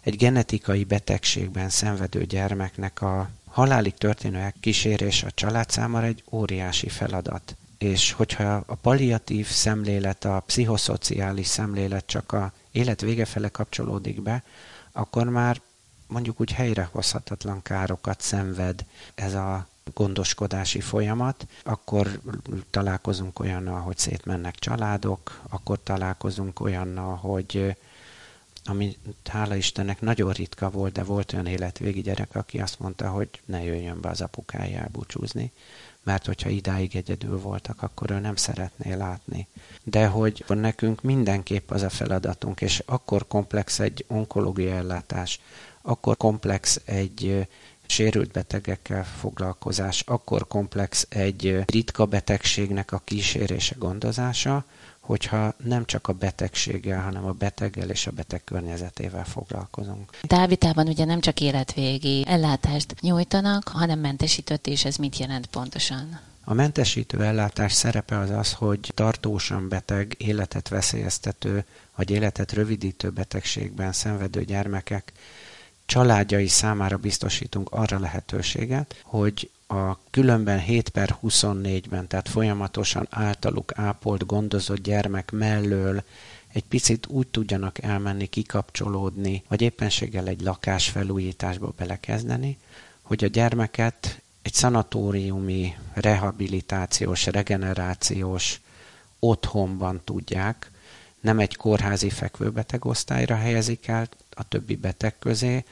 egy 0.00 0.16
genetikai 0.16 0.84
betegségben 0.84 1.68
szenvedő 1.68 2.24
gyermeknek 2.24 3.02
a 3.02 3.30
halálig 3.48 3.94
történő 3.94 4.52
kísérés 4.60 5.22
a 5.22 5.30
család 5.30 5.70
számára 5.70 6.06
egy 6.06 6.22
óriási 6.30 6.88
feladat. 6.88 7.56
És 7.78 8.12
hogyha 8.12 8.64
a 8.66 8.74
palliatív 8.74 9.46
szemlélet, 9.46 10.24
a 10.24 10.42
pszichoszociális 10.46 11.46
szemlélet 11.46 12.06
csak 12.06 12.32
a 12.32 12.52
élet 12.70 13.00
vége 13.00 13.24
fele 13.24 13.48
kapcsolódik 13.48 14.22
be, 14.22 14.42
akkor 14.92 15.28
már 15.28 15.60
mondjuk 16.06 16.40
úgy 16.40 16.52
helyrehozhatatlan 16.52 17.62
károkat 17.62 18.20
szenved 18.20 18.84
ez 19.14 19.34
a 19.34 19.66
gondoskodási 19.94 20.80
folyamat, 20.80 21.46
akkor 21.62 22.20
találkozunk 22.70 23.40
olyannal, 23.40 23.80
hogy 23.80 23.98
szétmennek 23.98 24.54
családok, 24.54 25.40
akkor 25.48 25.78
találkozunk 25.82 26.60
olyannal, 26.60 27.16
hogy 27.16 27.76
ami 28.64 28.96
hála 29.24 29.54
Istennek 29.54 30.00
nagyon 30.00 30.32
ritka 30.32 30.70
volt, 30.70 30.92
de 30.92 31.02
volt 31.02 31.32
olyan 31.32 31.46
életvégi 31.46 32.00
gyerek, 32.00 32.34
aki 32.34 32.60
azt 32.60 32.78
mondta, 32.78 33.08
hogy 33.08 33.28
ne 33.44 33.62
jöjjön 33.62 34.00
be 34.00 34.08
az 34.08 34.20
apukája 34.20 34.80
elbúcsúzni, 34.80 35.52
mert 36.08 36.26
hogyha 36.26 36.48
idáig 36.48 36.96
egyedül 36.96 37.40
voltak, 37.40 37.82
akkor 37.82 38.10
ő 38.10 38.18
nem 38.18 38.36
szeretné 38.36 38.94
látni. 38.94 39.46
De 39.84 40.06
hogy 40.06 40.44
nekünk 40.48 41.02
mindenképp 41.02 41.70
az 41.70 41.82
a 41.82 41.90
feladatunk, 41.90 42.60
és 42.60 42.82
akkor 42.86 43.26
komplex 43.26 43.78
egy 43.78 44.04
onkológiai 44.08 44.70
ellátás, 44.70 45.40
akkor 45.82 46.16
komplex 46.16 46.80
egy 46.84 47.46
sérült 47.86 48.30
betegekkel 48.30 49.04
foglalkozás, 49.04 50.00
akkor 50.06 50.46
komplex 50.46 51.06
egy 51.08 51.60
ritka 51.66 52.06
betegségnek 52.06 52.92
a 52.92 53.02
kísérése, 53.04 53.74
gondozása, 53.78 54.64
hogyha 55.08 55.54
nem 55.64 55.84
csak 55.84 56.08
a 56.08 56.12
betegséggel, 56.12 57.02
hanem 57.02 57.24
a 57.24 57.32
beteggel 57.32 57.90
és 57.90 58.06
a 58.06 58.10
beteg 58.10 58.44
környezetével 58.44 59.24
foglalkozunk. 59.24 60.10
Dávidában 60.22 60.88
ugye 60.88 61.04
nem 61.04 61.20
csak 61.20 61.40
életvégi 61.40 62.24
ellátást 62.26 63.00
nyújtanak, 63.00 63.68
hanem 63.68 63.98
mentesített, 63.98 64.66
és 64.66 64.84
ez 64.84 64.96
mit 64.96 65.18
jelent 65.18 65.46
pontosan? 65.46 66.20
A 66.44 66.54
mentesítő 66.54 67.22
ellátás 67.22 67.72
szerepe 67.72 68.18
az 68.18 68.30
az, 68.30 68.52
hogy 68.52 68.92
tartósan 68.94 69.68
beteg, 69.68 70.14
életet 70.18 70.68
veszélyeztető 70.68 71.64
vagy 71.96 72.10
életet 72.10 72.52
rövidítő 72.52 73.10
betegségben 73.10 73.92
szenvedő 73.92 74.44
gyermekek 74.44 75.12
családjai 75.86 76.48
számára 76.48 76.96
biztosítunk 76.96 77.70
arra 77.70 77.98
lehetőséget, 77.98 79.00
hogy 79.04 79.50
a 79.68 79.98
különben 80.10 80.60
7 80.60 80.88
per 80.88 81.16
24-ben, 81.22 82.06
tehát 82.06 82.28
folyamatosan 82.28 83.06
általuk 83.10 83.72
ápolt, 83.74 84.26
gondozott 84.26 84.82
gyermek 84.82 85.30
mellől 85.30 86.02
egy 86.52 86.64
picit 86.64 87.06
úgy 87.06 87.26
tudjanak 87.26 87.82
elmenni, 87.82 88.26
kikapcsolódni, 88.26 89.42
vagy 89.48 89.62
éppenséggel 89.62 90.26
egy 90.26 90.40
lakásfelújításba 90.40 91.72
belekezdeni, 91.76 92.58
hogy 93.02 93.24
a 93.24 93.26
gyermeket 93.26 94.22
egy 94.42 94.52
szanatóriumi, 94.52 95.76
rehabilitációs, 95.94 97.26
regenerációs 97.26 98.60
otthonban 99.18 100.00
tudják, 100.04 100.70
nem 101.20 101.38
egy 101.38 101.56
kórházi 101.56 102.10
fekvőbeteg 102.10 102.84
osztályra 102.84 103.36
helyezik 103.36 103.86
el 103.88 104.08
a 104.30 104.48
többi 104.48 104.76
beteg 104.76 105.18
közé, 105.18 105.64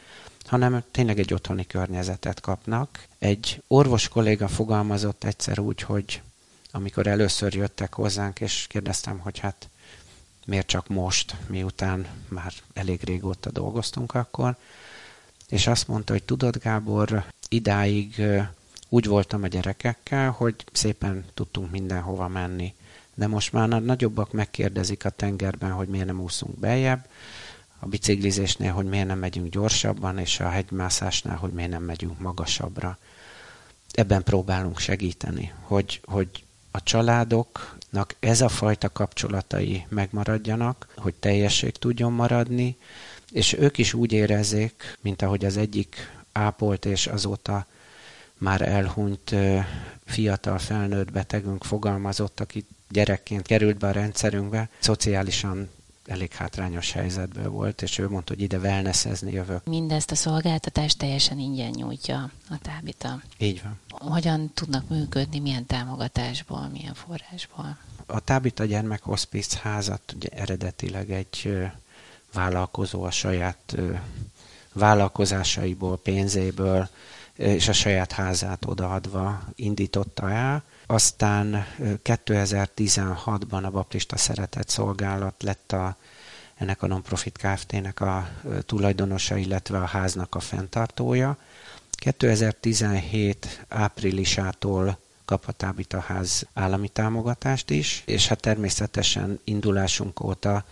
hanem 0.47 0.83
tényleg 0.91 1.19
egy 1.19 1.35
otthoni 1.35 1.67
környezetet 1.67 2.41
kapnak. 2.41 3.07
Egy 3.19 3.63
orvos 3.67 4.09
kolléga 4.09 4.49
fogalmazott 4.49 5.25
egyszer 5.25 5.59
úgy, 5.59 5.81
hogy 5.81 6.23
amikor 6.71 7.07
először 7.07 7.55
jöttek 7.55 7.95
hozzánk, 7.95 8.41
és 8.41 8.67
kérdeztem, 8.69 9.19
hogy 9.19 9.39
hát 9.39 9.69
miért 10.47 10.67
csak 10.67 10.89
most, 10.89 11.37
miután 11.47 12.07
már 12.29 12.53
elég 12.75 13.01
régóta 13.03 13.51
dolgoztunk 13.51 14.15
akkor, 14.15 14.57
és 15.49 15.67
azt 15.67 15.89
mondta, 15.89 16.13
hogy 16.13 16.23
tudod 16.23 16.59
Gábor, 16.59 17.25
idáig 17.49 18.23
úgy 18.89 19.07
voltam 19.07 19.43
a 19.43 19.47
gyerekekkel, 19.47 20.31
hogy 20.31 20.55
szépen 20.73 21.25
tudtunk 21.35 21.71
mindenhova 21.71 22.29
menni. 22.29 22.75
De 23.15 23.27
most 23.27 23.53
már 23.53 23.73
a 23.73 23.79
nagyobbak 23.79 24.33
megkérdezik 24.33 25.05
a 25.05 25.11
tengerben, 25.11 25.71
hogy 25.71 25.89
miért 25.89 26.07
nem 26.07 26.21
úszunk 26.21 26.59
beljebb, 26.59 27.07
a 27.79 27.87
biciklizésnél, 27.87 28.73
hogy 28.73 28.87
miért 28.87 29.07
nem 29.07 29.19
megyünk 29.19 29.49
gyorsabban, 29.49 30.19
és 30.19 30.41
a 30.41 30.49
hegymászásnál, 30.49 31.37
hogy 31.37 31.53
miért 31.53 31.71
nem 31.71 31.83
megyünk 31.83 32.19
magasabbra. 32.19 32.99
Ebben 33.91 34.23
próbálunk 34.23 34.79
segíteni, 34.79 35.53
hogy, 35.61 36.01
hogy 36.05 36.45
a 36.71 36.83
családoknak 36.83 38.15
ez 38.21 38.41
a 38.41 38.49
fajta 38.49 38.93
kapcsolatai 38.93 39.87
megmaradjanak, 39.89 40.89
hogy 40.97 41.15
teljesség 41.15 41.77
tudjon 41.77 42.13
maradni, 42.13 42.77
és 43.31 43.53
ők 43.53 43.79
is 43.79 43.95
úgy 43.95 44.13
érezzék, 44.13 44.97
mint 45.01 45.23
ahogy 45.23 45.45
az 45.45 45.57
egyik 45.57 46.15
ápolt 46.33 46.85
és 46.85 47.07
azóta 47.07 47.67
már 48.39 48.63
elhunyt 48.63 49.35
fiatal 50.05 50.59
felnőtt 50.59 51.13
betegünk 51.13 51.65
fogalmazott, 51.65 52.41
aki 52.41 52.67
gyerekként 52.89 53.47
került 53.47 53.79
be 53.79 53.87
a 53.87 53.93
rendszerünkbe, 53.93 54.69
szociálisan 54.79 55.71
elég 56.07 56.33
hátrányos 56.33 56.93
helyzetből 56.93 57.49
volt, 57.49 57.83
és 57.83 57.99
ő 57.99 58.09
mondta, 58.09 58.33
hogy 58.33 58.43
ide 58.43 58.59
wellnessezni 58.59 59.33
jövök. 59.33 59.65
Mindezt 59.65 60.11
a 60.11 60.15
szolgáltatást 60.15 60.99
teljesen 60.99 61.39
ingyen 61.39 61.71
nyújtja 61.71 62.31
a 62.51 62.59
tábita. 62.63 63.23
Így 63.39 63.63
van. 63.63 63.79
Hogyan 63.89 64.51
tudnak 64.55 64.89
működni, 64.89 65.39
milyen 65.39 65.67
támogatásból, 65.67 66.69
milyen 66.73 66.95
forrásból? 66.95 67.79
A 68.07 68.21
Tábita 68.21 68.65
Gyermek 68.65 69.03
Hospice 69.03 69.59
házat 69.63 70.13
ugye 70.17 70.29
eredetileg 70.29 71.11
egy 71.11 71.59
vállalkozó 72.33 73.03
a 73.03 73.11
saját 73.11 73.77
vállalkozásaiból, 74.73 75.99
pénzéből 75.99 76.89
és 77.35 77.69
a 77.69 77.73
saját 77.73 78.13
házát 78.13 78.65
odaadva 78.67 79.43
indította 79.55 80.31
el. 80.31 80.63
Aztán 80.87 81.67
2016-ban 82.05 83.65
a 83.65 83.71
Baptista 83.71 84.17
Szeretett 84.17 84.69
Szolgálat 84.69 85.43
lett 85.43 85.73
a, 85.73 85.97
ennek 86.55 86.83
a 86.83 86.87
non-profit 86.87 87.39
Kft-nek 87.39 88.01
a 88.01 88.29
tulajdonosa, 88.67 89.37
illetve 89.37 89.79
a 89.79 89.85
háznak 89.85 90.35
a 90.35 90.41
fenntartója. 90.41 91.39
2017 91.91 93.65
áprilisától 93.69 94.99
kap 95.25 95.55
a 95.89 95.99
ház 95.99 96.47
állami 96.53 96.89
támogatást 96.89 97.71
is, 97.71 98.03
és 98.07 98.29
hát 98.29 98.41
természetesen 98.41 99.41
indulásunk 99.45 100.21
óta 100.21 100.65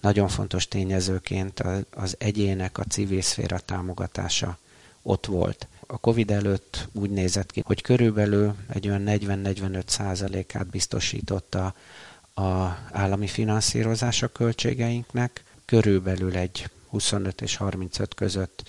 nagyon 0.00 0.28
fontos 0.28 0.68
tényezőként 0.68 1.62
az 1.94 2.16
egyének, 2.18 2.78
a 2.78 2.84
civil 2.84 3.22
szféra 3.22 3.58
támogatása 3.58 4.58
ott 5.02 5.26
volt. 5.26 5.68
A 5.86 5.98
Covid 5.98 6.30
előtt 6.30 6.88
úgy 6.92 7.10
nézett 7.10 7.50
ki, 7.50 7.62
hogy 7.64 7.82
körülbelül 7.82 8.54
egy 8.68 8.88
olyan 8.88 9.02
40-45 9.06 9.86
százalékát 9.86 10.66
biztosította 10.66 11.74
a 12.34 12.78
állami 12.92 13.26
finanszírozás 13.26 14.22
a 14.22 14.28
költségeinknek, 14.28 15.44
körülbelül 15.64 16.36
egy 16.36 16.70
25 16.88 17.40
és 17.40 17.56
35 17.56 18.14
között 18.14 18.62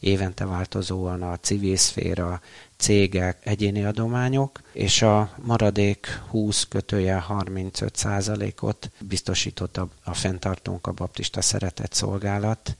évente 0.00 0.44
változóan 0.44 1.22
a 1.22 1.38
civil 1.38 1.76
szféra, 1.76 2.40
cégek, 2.76 3.46
egyéni 3.46 3.84
adományok, 3.84 4.60
és 4.72 5.02
a 5.02 5.34
maradék 5.42 6.06
20 6.28 6.64
kötője 6.68 7.16
35 7.18 7.96
százalékot 7.96 8.90
biztosította 9.00 9.88
a 10.04 10.14
fenntartónk 10.14 10.86
a 10.86 10.92
Baptista 10.92 11.40
Szeretett 11.40 11.92
Szolgálat, 11.92 12.76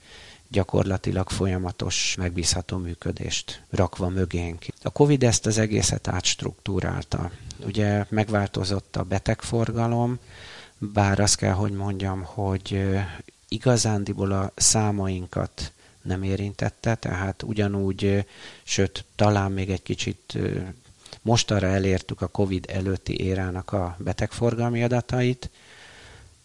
gyakorlatilag 0.53 1.29
folyamatos, 1.29 2.15
megbízható 2.17 2.77
működést 2.77 3.63
rakva 3.69 4.09
mögénk. 4.09 4.65
A 4.83 4.89
Covid 4.89 5.23
ezt 5.23 5.45
az 5.45 5.57
egészet 5.57 6.07
átstruktúrálta. 6.07 7.31
Ugye 7.65 8.05
megváltozott 8.09 8.95
a 8.95 9.03
betegforgalom, 9.03 10.19
bár 10.77 11.19
azt 11.19 11.35
kell, 11.35 11.53
hogy 11.53 11.71
mondjam, 11.71 12.23
hogy 12.23 12.83
igazándiból 13.47 14.31
a 14.31 14.51
számainkat 14.55 15.71
nem 16.01 16.23
érintette, 16.23 16.95
tehát 16.95 17.43
ugyanúgy, 17.43 18.25
sőt, 18.63 19.05
talán 19.15 19.51
még 19.51 19.69
egy 19.69 19.83
kicsit 19.83 20.37
mostanra 21.21 21.67
elértük 21.67 22.21
a 22.21 22.27
COVID 22.27 22.65
előtti 22.69 23.19
érának 23.19 23.71
a 23.71 23.95
betegforgalmi 23.99 24.83
adatait. 24.83 25.49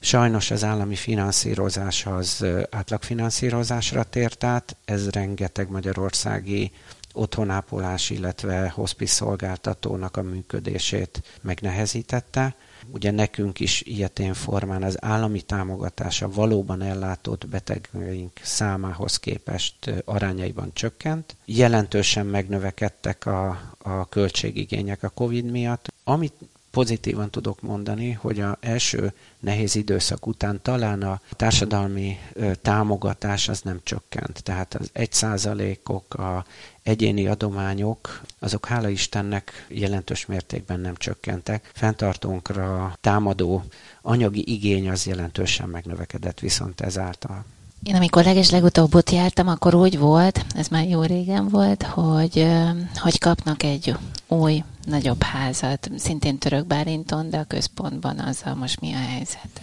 Sajnos 0.00 0.50
az 0.50 0.64
állami 0.64 0.94
finanszírozás 0.94 2.06
az 2.06 2.44
átlagfinanszírozásra 2.70 4.04
tért 4.04 4.44
át, 4.44 4.76
ez 4.84 5.08
rengeteg 5.08 5.70
magyarországi 5.70 6.72
otthonápolás, 7.12 8.10
illetve 8.10 8.68
hospice 8.68 9.14
szolgáltatónak 9.14 10.16
a 10.16 10.22
működését 10.22 11.22
megnehezítette. 11.40 12.54
Ugye 12.90 13.10
nekünk 13.10 13.60
is 13.60 13.82
ilyetén 13.82 14.34
formán 14.34 14.82
az 14.82 14.96
állami 15.04 15.40
támogatása 15.40 16.30
valóban 16.30 16.82
ellátott 16.82 17.48
betegeink 17.48 18.40
számához 18.42 19.18
képest 19.18 20.02
arányaiban 20.04 20.70
csökkent. 20.72 21.36
Jelentősen 21.44 22.26
megnövekedtek 22.26 23.26
a, 23.26 23.48
a 23.78 24.08
költségigények 24.08 25.02
a 25.02 25.08
COVID 25.08 25.50
miatt. 25.50 25.92
Amit 26.04 26.34
pozitívan 26.78 27.30
tudok 27.30 27.60
mondani, 27.60 28.12
hogy 28.12 28.40
a 28.40 28.56
első 28.60 29.12
nehéz 29.40 29.74
időszak 29.74 30.26
után 30.26 30.62
talán 30.62 31.02
a 31.02 31.20
társadalmi 31.30 32.18
támogatás 32.62 33.48
az 33.48 33.60
nem 33.60 33.80
csökkent. 33.82 34.42
Tehát 34.42 34.74
az 34.74 34.90
egy 34.92 35.12
százalékok, 35.12 36.14
a 36.14 36.44
egyéni 36.82 37.26
adományok, 37.26 38.22
azok 38.38 38.66
hála 38.66 38.88
Istennek 38.88 39.66
jelentős 39.68 40.26
mértékben 40.26 40.80
nem 40.80 40.94
csökkentek. 40.96 41.70
Fentartónkra 41.74 42.96
támadó 43.00 43.64
anyagi 44.02 44.52
igény 44.52 44.88
az 44.88 45.06
jelentősen 45.06 45.68
megnövekedett 45.68 46.40
viszont 46.40 46.80
ezáltal. 46.80 47.44
Én 47.82 47.94
amikor 47.94 48.24
leges 48.24 48.50
legutóbb 48.50 48.94
ott 48.94 49.10
jártam, 49.10 49.48
akkor 49.48 49.74
úgy 49.74 49.98
volt, 49.98 50.44
ez 50.54 50.68
már 50.68 50.88
jó 50.88 51.02
régen 51.02 51.48
volt, 51.48 51.82
hogy, 51.82 52.46
hogy 52.94 53.18
kapnak 53.18 53.62
egy 53.62 53.96
új, 54.28 54.62
nagyobb 54.84 55.22
házat, 55.22 55.90
szintén 55.96 56.38
Török 56.38 56.66
Bálinton, 56.66 57.30
de 57.30 57.38
a 57.38 57.44
központban 57.44 58.18
azzal 58.18 58.54
most 58.54 58.80
mi 58.80 58.92
a 58.92 58.98
helyzet? 58.98 59.60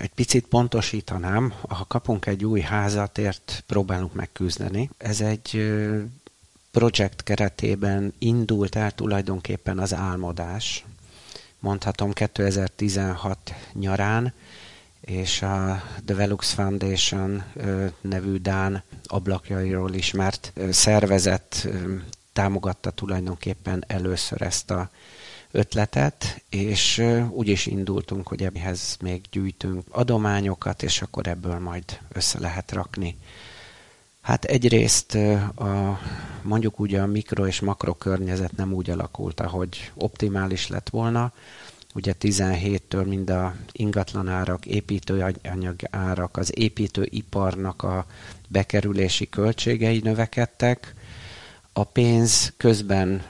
Egy 0.00 0.10
picit 0.14 0.46
pontosítanám, 0.46 1.52
ha 1.68 1.84
kapunk 1.88 2.26
egy 2.26 2.44
új 2.44 2.60
házatért, 2.60 3.64
próbálunk 3.66 4.14
megküzdeni. 4.14 4.90
Ez 4.98 5.20
egy 5.20 5.72
projekt 6.70 7.22
keretében 7.22 8.12
indult 8.18 8.76
el 8.76 8.90
tulajdonképpen 8.90 9.78
az 9.78 9.94
álmodás. 9.94 10.84
Mondhatom 11.58 12.12
2016 12.12 13.54
nyarán, 13.72 14.32
és 15.10 15.42
a 15.42 15.82
The 16.04 16.14
Velux 16.14 16.52
Foundation 16.52 17.42
nevű 18.00 18.36
Dán 18.36 18.82
ablakjairól 19.04 19.94
ismert 19.94 20.52
szervezet 20.70 21.68
támogatta 22.32 22.90
tulajdonképpen 22.90 23.84
először 23.86 24.42
ezt 24.42 24.70
a 24.70 24.90
ötletet, 25.50 26.42
és 26.48 27.02
úgy 27.30 27.48
is 27.48 27.66
indultunk, 27.66 28.28
hogy 28.28 28.42
ebbehez 28.42 28.96
még 29.00 29.20
gyűjtünk 29.30 29.84
adományokat, 29.90 30.82
és 30.82 31.02
akkor 31.02 31.26
ebből 31.26 31.58
majd 31.58 31.84
össze 32.12 32.40
lehet 32.40 32.72
rakni. 32.72 33.16
Hát 34.20 34.44
egyrészt 34.44 35.14
a, 35.54 35.98
mondjuk 36.42 36.80
úgy 36.80 36.94
a 36.94 37.06
mikro 37.06 37.46
és 37.46 37.60
makro 37.60 37.94
környezet 37.94 38.56
nem 38.56 38.72
úgy 38.72 38.90
alakult, 38.90 39.40
ahogy 39.40 39.90
optimális 39.94 40.68
lett 40.68 40.88
volna, 40.88 41.32
ugye 41.94 42.14
17-től 42.20 43.06
mind 43.06 43.30
a 43.30 43.54
ingatlanárak, 43.72 44.66
építőanyag 44.66 45.76
árak, 45.90 46.36
az 46.36 46.58
építőiparnak 46.58 47.82
a 47.82 48.06
bekerülési 48.48 49.28
költségei 49.28 50.00
növekedtek, 50.02 50.94
a 51.72 51.84
pénz 51.84 52.52
közben 52.56 53.22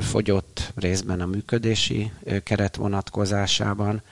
fogyott 0.00 0.72
részben 0.74 1.20
a 1.20 1.26
működési 1.26 2.12
keret 2.42 2.76
vonatkozásában, 2.76 4.02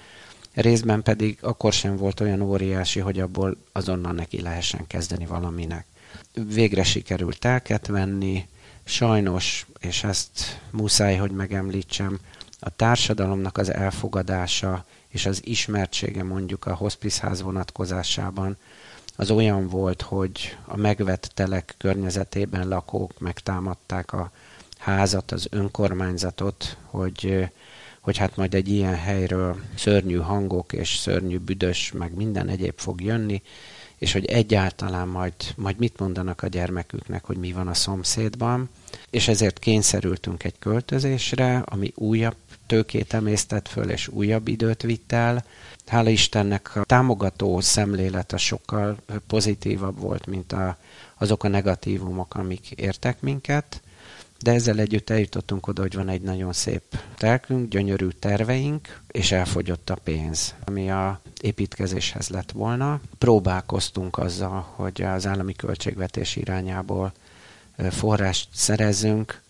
részben 0.55 1.03
pedig 1.03 1.39
akkor 1.41 1.73
sem 1.73 1.97
volt 1.97 2.21
olyan 2.21 2.41
óriási, 2.41 3.01
hogy 3.01 3.21
abból 3.21 3.57
azonnal 3.73 4.13
neki 4.13 4.41
lehessen 4.41 4.87
kezdeni 4.87 5.27
valaminek. 5.27 5.87
Végre 6.33 6.83
sikerült 6.83 7.39
telket 7.39 7.87
venni, 7.87 8.47
sajnos, 8.85 9.67
és 9.81 10.05
ezt 10.05 10.61
muszáj, 10.71 11.17
hogy 11.17 11.31
megemlítsem, 11.31 12.19
a 12.65 12.71
társadalomnak 12.77 13.59
az 13.59 13.73
elfogadása 13.73 14.85
és 15.09 15.27
az 15.27 15.41
ismertsége 15.45 16.23
mondjuk 16.23 16.67
a 16.67 16.75
hospice 16.75 17.35
vonatkozásában 17.43 18.57
az 19.17 19.31
olyan 19.31 19.69
volt, 19.69 20.03
hogy 20.03 20.57
a 20.65 20.77
megvett 20.77 21.31
telek 21.35 21.75
környezetében 21.79 22.69
lakók 22.69 23.19
megtámadták 23.19 24.13
a 24.13 24.31
házat, 24.79 25.33
az 25.33 25.47
önkormányzatot, 25.51 26.77
hogy, 26.85 27.49
hogy 28.01 28.17
hát 28.17 28.37
majd 28.37 28.55
egy 28.55 28.69
ilyen 28.69 28.97
helyről 28.97 29.57
szörnyű 29.77 30.17
hangok 30.17 30.73
és 30.73 30.97
szörnyű 30.97 31.39
büdös, 31.39 31.93
meg 31.93 32.15
minden 32.15 32.49
egyéb 32.49 32.79
fog 32.79 33.01
jönni, 33.01 33.43
és 33.99 34.13
hogy 34.13 34.25
egyáltalán 34.25 35.09
majd, 35.09 35.35
majd 35.57 35.79
mit 35.79 35.99
mondanak 35.99 36.43
a 36.43 36.47
gyermeküknek, 36.47 37.25
hogy 37.25 37.37
mi 37.37 37.53
van 37.53 37.69
a 37.69 37.75
szomszédban, 37.75 38.69
és 39.11 39.29
ezért 39.29 39.59
kényszerültünk 39.59 40.45
egy 40.45 40.59
költözésre, 40.59 41.59
ami 41.59 41.93
újabb 41.95 42.37
tőkét 42.67 43.15
emésztett 43.15 43.69
föl, 43.69 43.91
és 43.91 44.09
újabb 44.09 44.49
időt 44.49 44.83
vitt 44.83 45.13
el. 45.13 45.45
Hála 45.87 46.09
Istennek 46.09 46.77
a 46.77 46.85
támogató 46.85 47.61
szemlélete 47.61 48.37
sokkal 48.37 48.97
pozitívabb 49.27 49.99
volt, 49.99 50.27
mint 50.27 50.53
a, 50.53 50.77
azok 51.19 51.45
a 51.45 51.49
negatívumok, 51.49 52.35
amik 52.35 52.71
értek 52.71 53.21
minket, 53.21 53.83
de 54.45 54.53
ezzel 54.53 54.79
együtt 54.79 55.11
eljutottunk 55.11 55.67
oda, 55.67 55.83
hogy 55.83 55.95
van 55.95 56.09
egy 56.09 56.21
nagyon 56.21 56.53
szép 56.53 56.83
telkünk, 57.17 57.69
gyönyörű 57.69 58.09
terveink, 58.09 59.01
és 59.09 59.33
elfogyott 59.33 59.91
a 59.91 59.95
pénz, 59.95 60.55
ami 60.65 60.91
a 60.91 61.21
építkezéshez 61.41 62.29
lett 62.29 62.51
volna. 62.51 63.01
Próbálkoztunk 63.19 64.19
azzal, 64.19 64.73
hogy 64.75 65.03
az 65.03 65.27
állami 65.27 65.55
költségvetés 65.55 66.37
irányából 66.37 67.13
forrást 67.91 68.49
szerezzünk. 68.53 69.41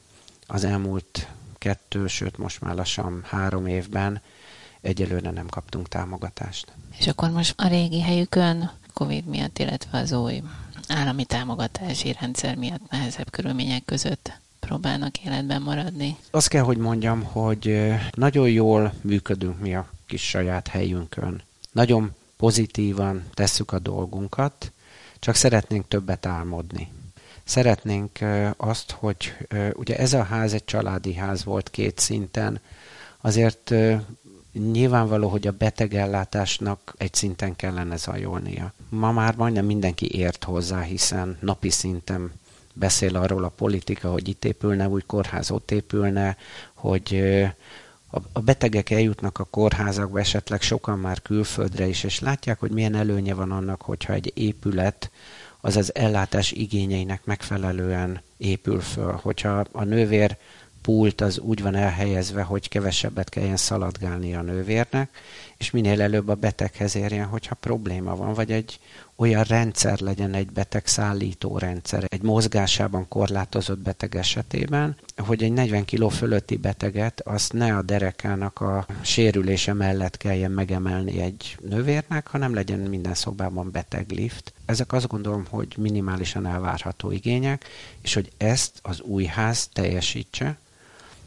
Az 0.46 0.64
elmúlt 0.64 1.28
kettő, 1.64 2.06
sőt 2.06 2.38
most 2.38 2.60
már 2.60 2.74
lassan 2.74 3.22
három 3.26 3.66
évben 3.66 4.20
egyelőre 4.80 5.30
nem 5.30 5.46
kaptunk 5.46 5.88
támogatást. 5.88 6.72
És 6.98 7.06
akkor 7.06 7.30
most 7.30 7.54
a 7.56 7.68
régi 7.68 8.00
helyükön 8.00 8.70
Covid 8.92 9.24
miatt, 9.24 9.58
illetve 9.58 9.98
az 9.98 10.12
új 10.12 10.42
állami 10.88 11.24
támogatási 11.24 12.16
rendszer 12.20 12.56
miatt 12.56 12.90
nehezebb 12.90 13.30
körülmények 13.30 13.84
között 13.84 14.32
próbálnak 14.60 15.18
életben 15.18 15.62
maradni? 15.62 16.16
Azt 16.30 16.48
kell, 16.48 16.62
hogy 16.62 16.76
mondjam, 16.76 17.22
hogy 17.22 17.92
nagyon 18.10 18.50
jól 18.50 18.92
működünk 19.00 19.60
mi 19.60 19.74
a 19.74 19.90
kis 20.06 20.28
saját 20.28 20.68
helyünkön. 20.68 21.42
Nagyon 21.72 22.14
pozitívan 22.36 23.24
tesszük 23.34 23.72
a 23.72 23.78
dolgunkat, 23.78 24.72
csak 25.18 25.34
szeretnénk 25.34 25.88
többet 25.88 26.26
álmodni. 26.26 26.88
Szeretnénk 27.44 28.18
azt, 28.56 28.90
hogy 28.90 29.36
ugye 29.72 29.96
ez 29.96 30.12
a 30.12 30.22
ház 30.22 30.52
egy 30.52 30.64
családi 30.64 31.14
ház 31.14 31.44
volt 31.44 31.70
két 31.70 31.98
szinten, 31.98 32.60
azért 33.20 33.74
nyilvánvaló, 34.52 35.28
hogy 35.28 35.46
a 35.46 35.52
betegellátásnak 35.52 36.94
egy 36.96 37.14
szinten 37.14 37.56
kellene 37.56 37.96
zajolnia. 37.96 38.72
Ma 38.88 39.12
már 39.12 39.36
majdnem 39.36 39.64
mindenki 39.64 40.14
ért 40.18 40.44
hozzá, 40.44 40.80
hiszen 40.80 41.38
napi 41.40 41.70
szinten 41.70 42.32
beszél 42.72 43.16
arról 43.16 43.44
a 43.44 43.48
politika, 43.48 44.10
hogy 44.10 44.28
itt 44.28 44.44
épülne 44.44 44.88
új 44.88 45.02
kórház, 45.06 45.50
ott 45.50 45.70
épülne, 45.70 46.36
hogy 46.74 47.22
a 48.32 48.40
betegek 48.40 48.90
eljutnak 48.90 49.38
a 49.38 49.44
kórházakba, 49.44 50.18
esetleg 50.18 50.62
sokan 50.62 50.98
már 50.98 51.22
külföldre 51.22 51.86
is, 51.86 52.04
és 52.04 52.20
látják, 52.20 52.60
hogy 52.60 52.70
milyen 52.70 52.94
előnye 52.94 53.34
van 53.34 53.50
annak, 53.50 53.82
hogyha 53.82 54.12
egy 54.12 54.32
épület 54.34 55.10
az 55.64 55.76
az 55.76 55.94
ellátás 55.94 56.52
igényeinek 56.52 57.24
megfelelően 57.24 58.20
épül 58.36 58.80
föl. 58.80 59.12
Hogyha 59.22 59.64
a 59.72 59.84
nővér 59.84 60.36
pult 60.82 61.20
az 61.20 61.38
úgy 61.38 61.62
van 61.62 61.74
elhelyezve, 61.74 62.42
hogy 62.42 62.68
kevesebbet 62.68 63.28
kelljen 63.28 63.56
szaladgálni 63.56 64.34
a 64.34 64.42
nővérnek, 64.42 65.10
és 65.56 65.70
minél 65.70 66.02
előbb 66.02 66.28
a 66.28 66.34
beteghez 66.34 66.96
érjen, 66.96 67.26
hogyha 67.26 67.54
probléma 67.54 68.16
van, 68.16 68.34
vagy 68.34 68.52
egy 68.52 68.80
olyan 69.16 69.42
rendszer 69.42 70.00
legyen 70.00 70.34
egy 70.34 70.50
beteg 70.52 70.84
rendszer, 71.56 72.04
egy 72.08 72.22
mozgásában 72.22 73.08
korlátozott 73.08 73.78
beteg 73.78 74.16
esetében, 74.16 74.96
hogy 75.16 75.42
egy 75.42 75.52
40 75.52 75.84
kg 75.84 76.10
fölötti 76.10 76.56
beteget 76.56 77.20
azt 77.20 77.52
ne 77.52 77.76
a 77.76 77.82
derekának 77.82 78.60
a 78.60 78.86
sérülése 79.02 79.72
mellett 79.72 80.16
kelljen 80.16 80.50
megemelni 80.50 81.20
egy 81.20 81.56
nővérnek, 81.60 82.26
hanem 82.26 82.54
legyen 82.54 82.78
minden 82.78 83.14
szobában 83.14 83.70
beteglift. 83.70 84.52
Ezek 84.66 84.92
azt 84.92 85.08
gondolom, 85.08 85.44
hogy 85.50 85.74
minimálisan 85.78 86.46
elvárható 86.46 87.10
igények, 87.10 87.64
és 88.02 88.14
hogy 88.14 88.30
ezt 88.36 88.78
az 88.82 89.00
új 89.00 89.24
ház 89.24 89.68
teljesítse, 89.72 90.56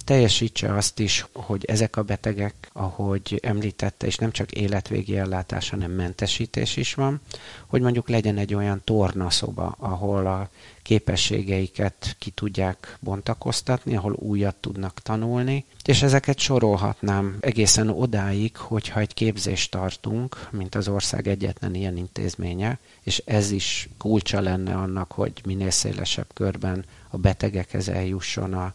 teljesítse 0.07 0.73
azt 0.73 0.99
is, 0.99 1.25
hogy 1.33 1.65
ezek 1.65 1.95
a 1.95 2.03
betegek, 2.03 2.69
ahogy 2.73 3.39
említette, 3.43 4.05
és 4.05 4.15
nem 4.15 4.31
csak 4.31 4.51
életvégi 4.51 5.17
ellátás, 5.17 5.69
hanem 5.69 5.91
mentesítés 5.91 6.77
is 6.77 6.93
van, 6.93 7.21
hogy 7.65 7.81
mondjuk 7.81 8.09
legyen 8.09 8.37
egy 8.37 8.53
olyan 8.53 8.81
tornaszoba, 8.83 9.75
ahol 9.79 10.27
a 10.27 10.49
képességeiket 10.81 12.15
ki 12.19 12.29
tudják 12.29 12.97
bontakoztatni, 12.99 13.95
ahol 13.95 14.13
újat 14.13 14.55
tudnak 14.55 14.99
tanulni, 14.99 15.65
és 15.85 16.01
ezeket 16.01 16.39
sorolhatnám 16.39 17.37
egészen 17.39 17.89
odáig, 17.89 18.57
hogyha 18.57 18.99
egy 18.99 19.13
képzést 19.13 19.71
tartunk, 19.71 20.49
mint 20.51 20.75
az 20.75 20.87
ország 20.87 21.27
egyetlen 21.27 21.75
ilyen 21.75 21.97
intézménye, 21.97 22.79
és 23.01 23.21
ez 23.25 23.51
is 23.51 23.89
kulcsa 23.97 24.41
lenne 24.41 24.75
annak, 24.75 25.11
hogy 25.11 25.41
minél 25.45 25.71
szélesebb 25.71 26.27
körben 26.33 26.85
a 27.09 27.17
betegekhez 27.17 27.89
eljusson 27.89 28.53
a, 28.53 28.73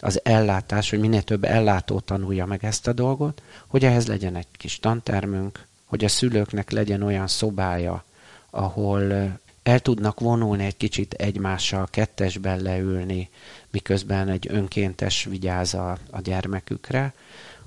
az 0.00 0.20
ellátás, 0.22 0.90
hogy 0.90 0.98
minél 0.98 1.22
több 1.22 1.44
ellátó 1.44 2.00
tanulja 2.00 2.46
meg 2.46 2.64
ezt 2.64 2.86
a 2.86 2.92
dolgot, 2.92 3.42
hogy 3.66 3.84
ehhez 3.84 4.06
legyen 4.06 4.36
egy 4.36 4.46
kis 4.52 4.78
tantermünk, 4.78 5.66
hogy 5.84 6.04
a 6.04 6.08
szülőknek 6.08 6.70
legyen 6.70 7.02
olyan 7.02 7.26
szobája, 7.26 8.04
ahol 8.50 9.12
el 9.62 9.80
tudnak 9.80 10.20
vonulni 10.20 10.64
egy 10.64 10.76
kicsit 10.76 11.14
egymással, 11.14 11.88
kettesben 11.90 12.60
leülni, 12.60 13.28
miközben 13.70 14.28
egy 14.28 14.46
önkéntes 14.50 15.24
vigyáz 15.24 15.74
a, 15.74 15.98
a 16.10 16.20
gyermekükre, 16.20 17.14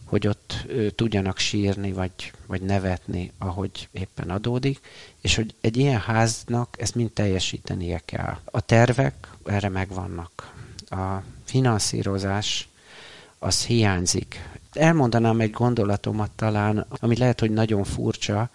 hogy 0.04 0.28
ott 0.28 0.66
tudjanak 0.96 1.38
sírni, 1.38 1.92
vagy, 1.92 2.32
vagy 2.48 2.62
nevetni, 2.62 3.32
ahogy 3.38 3.88
éppen 3.92 4.30
adódik, 4.30 4.80
és 5.22 5.36
hogy 5.36 5.54
egy 5.62 5.78
ilyen 5.78 6.00
háznak 6.00 6.76
ezt 6.80 6.96
mind 6.96 7.12
teljesítenie 7.12 8.02
kell. 8.06 8.38
A 8.46 8.62
tervek 8.62 9.28
erre 9.46 9.70
megvannak. 9.70 10.53
A 10.94 11.24
finanszírozás 11.44 12.68
az 13.40 13.66
hiányzik. 13.66 14.50
Elmondanám 14.74 15.40
egy 15.40 15.52
gondolatomat 15.52 16.32
talán, 16.36 16.86
ami 16.90 17.18
lehet, 17.18 17.40
hogy 17.40 17.52
nagyon 17.52 17.84
furcsa, 17.84 18.50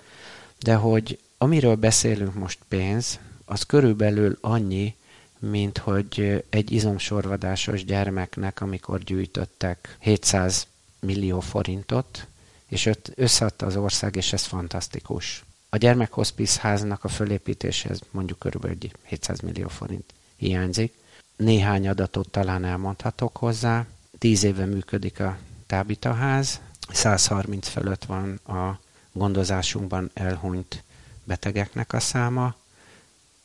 de 0.58 0.74
hogy 0.74 1.18
amiről 1.38 1.74
beszélünk 1.74 2.34
most 2.34 2.58
pénz, 2.68 3.18
az 3.44 3.62
körülbelül 3.62 4.38
annyi, 4.40 4.94
mint 5.38 5.78
hogy 5.78 6.44
egy 6.50 6.72
izomsorvadásos 6.72 7.84
gyermeknek, 7.84 8.60
amikor 8.60 8.98
gyűjtöttek 8.98 9.96
700 10.00 10.66
millió 11.00 11.40
forintot, 11.40 12.26
és 12.66 12.90
összeadta 13.14 13.66
az 13.66 13.76
ország, 13.76 14.16
és 14.16 14.32
ez 14.32 14.44
fantasztikus. 14.44 15.44
A 15.68 15.76
gyermekhospice 15.76 16.60
háznak 16.60 17.04
a 17.04 17.08
fölépítéshez 17.08 18.00
mondjuk 18.10 18.38
körülbelül 18.38 18.76
700 19.02 19.40
millió 19.40 19.68
forint 19.68 20.12
hiányzik. 20.36 20.94
Néhány 21.38 21.88
adatot 21.88 22.30
talán 22.30 22.64
elmondhatok 22.64 23.36
hozzá. 23.36 23.86
Tíz 24.18 24.42
éve 24.42 24.64
működik 24.64 25.20
a 25.20 25.38
tábitaház, 25.66 26.60
130 26.92 27.68
fölött 27.68 28.04
van 28.04 28.34
a 28.34 28.78
gondozásunkban 29.12 30.10
elhunyt 30.14 30.82
betegeknek 31.24 31.92
a 31.92 32.00
száma, 32.00 32.54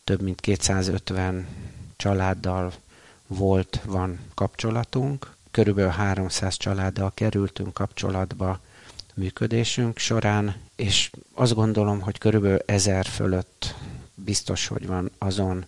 több 0.04 0.22
mint 0.22 0.41
250 0.41 1.48
családdal 1.96 2.74
volt, 3.28 3.80
van 3.86 4.20
kapcsolatunk. 4.34 5.36
Körülbelül 5.52 5.91
300 5.91 6.58
családdal 6.58 7.12
kerültünk 7.14 7.74
kapcsolatba 7.74 8.60
működésünk 9.14 9.98
során, 9.98 10.56
és 10.76 11.12
azt 11.34 11.54
gondolom, 11.54 12.02
hogy 12.02 12.18
körülbelül 12.18 12.60
ezer 12.66 13.06
fölött 13.06 13.76
biztos, 14.16 14.68
hogy 14.68 14.88
van 14.88 15.12
azon 15.18 15.66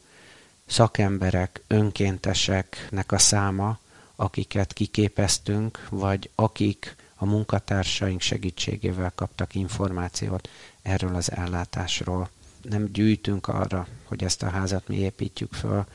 szakemberek, 0.66 1.62
önkénteseknek 1.68 3.12
a 3.12 3.18
száma, 3.18 3.80
akiket 4.16 4.74
kiképeztünk, 4.74 5.88
vagy 5.90 6.30
akik 6.36 6.96
a 7.16 7.26
munkatársaink 7.26 8.22
segítségével 8.22 9.12
kaptak 9.16 9.56
információt 9.56 10.50
erről 10.82 11.16
az 11.16 11.32
ellátásról 11.32 12.30
nem 12.70 12.92
gyűjtünk 12.92 13.48
arra, 13.48 13.88
hogy 14.04 14.24
ezt 14.24 14.44
a 14.44 14.50
házat 14.50 14.88
mi 14.88 14.96
építjük 14.96 15.54
föl, 15.54 15.86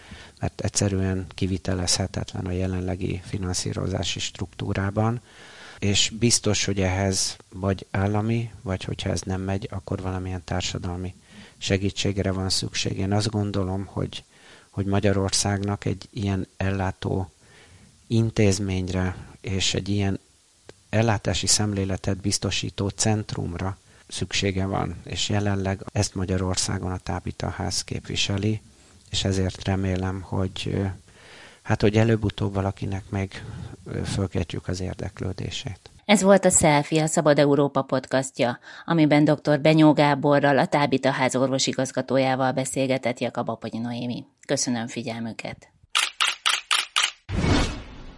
mert 0.40 0.60
egyszerűen 0.60 1.26
kivitelezhetetlen 1.28 2.46
a 2.46 2.50
jelenlegi 2.50 3.20
finanszírozási 3.24 4.18
struktúrában, 4.18 5.20
és 5.78 6.12
biztos, 6.18 6.64
hogy 6.64 6.80
ehhez 6.80 7.36
vagy 7.52 7.86
állami, 7.90 8.50
vagy 8.62 8.84
hogyha 8.84 9.10
ez 9.10 9.20
nem 9.20 9.40
megy, 9.40 9.68
akkor 9.70 10.00
valamilyen 10.02 10.44
társadalmi 10.44 11.14
segítségre 11.58 12.32
van 12.32 12.48
szükség. 12.48 12.98
Én 12.98 13.12
azt 13.12 13.30
gondolom, 13.30 13.84
hogy, 13.86 14.24
hogy 14.70 14.86
Magyarországnak 14.86 15.84
egy 15.84 16.08
ilyen 16.10 16.46
ellátó 16.56 17.30
intézményre 18.06 19.16
és 19.40 19.74
egy 19.74 19.88
ilyen 19.88 20.20
ellátási 20.88 21.46
szemléletet 21.46 22.16
biztosító 22.16 22.88
centrumra 22.88 23.78
szüksége 24.08 24.66
van, 24.66 24.96
és 25.04 25.28
jelenleg 25.28 25.84
ezt 25.92 26.14
Magyarországon 26.14 26.92
a 26.92 26.98
Tábita 26.98 27.48
Ház 27.48 27.84
képviseli, 27.84 28.60
és 29.10 29.24
ezért 29.24 29.64
remélem, 29.64 30.20
hogy 30.20 30.80
hát, 31.62 31.80
hogy 31.80 31.96
előbb-utóbb 31.96 32.54
valakinek 32.54 33.04
meg 33.08 33.44
fölkeltjük 34.04 34.68
az 34.68 34.80
érdeklődését. 34.80 35.89
Ez 36.10 36.22
volt 36.22 36.44
a 36.44 36.50
Selfie, 36.50 37.02
a 37.02 37.06
Szabad 37.06 37.38
Európa 37.38 37.82
podcastja, 37.82 38.58
amiben 38.84 39.24
dr. 39.24 39.60
Benyó 39.60 39.92
Gáborral, 39.92 40.58
a 40.58 40.66
Tábita 40.66 41.10
Ház 41.10 41.36
orvosigazgatójával 41.36 42.52
beszélgetett 42.52 43.18
Jakab 43.18 43.48
Aponyi 43.48 43.78
Noémi. 43.78 44.24
Köszönöm 44.46 44.86
figyelmüket! 44.86 45.79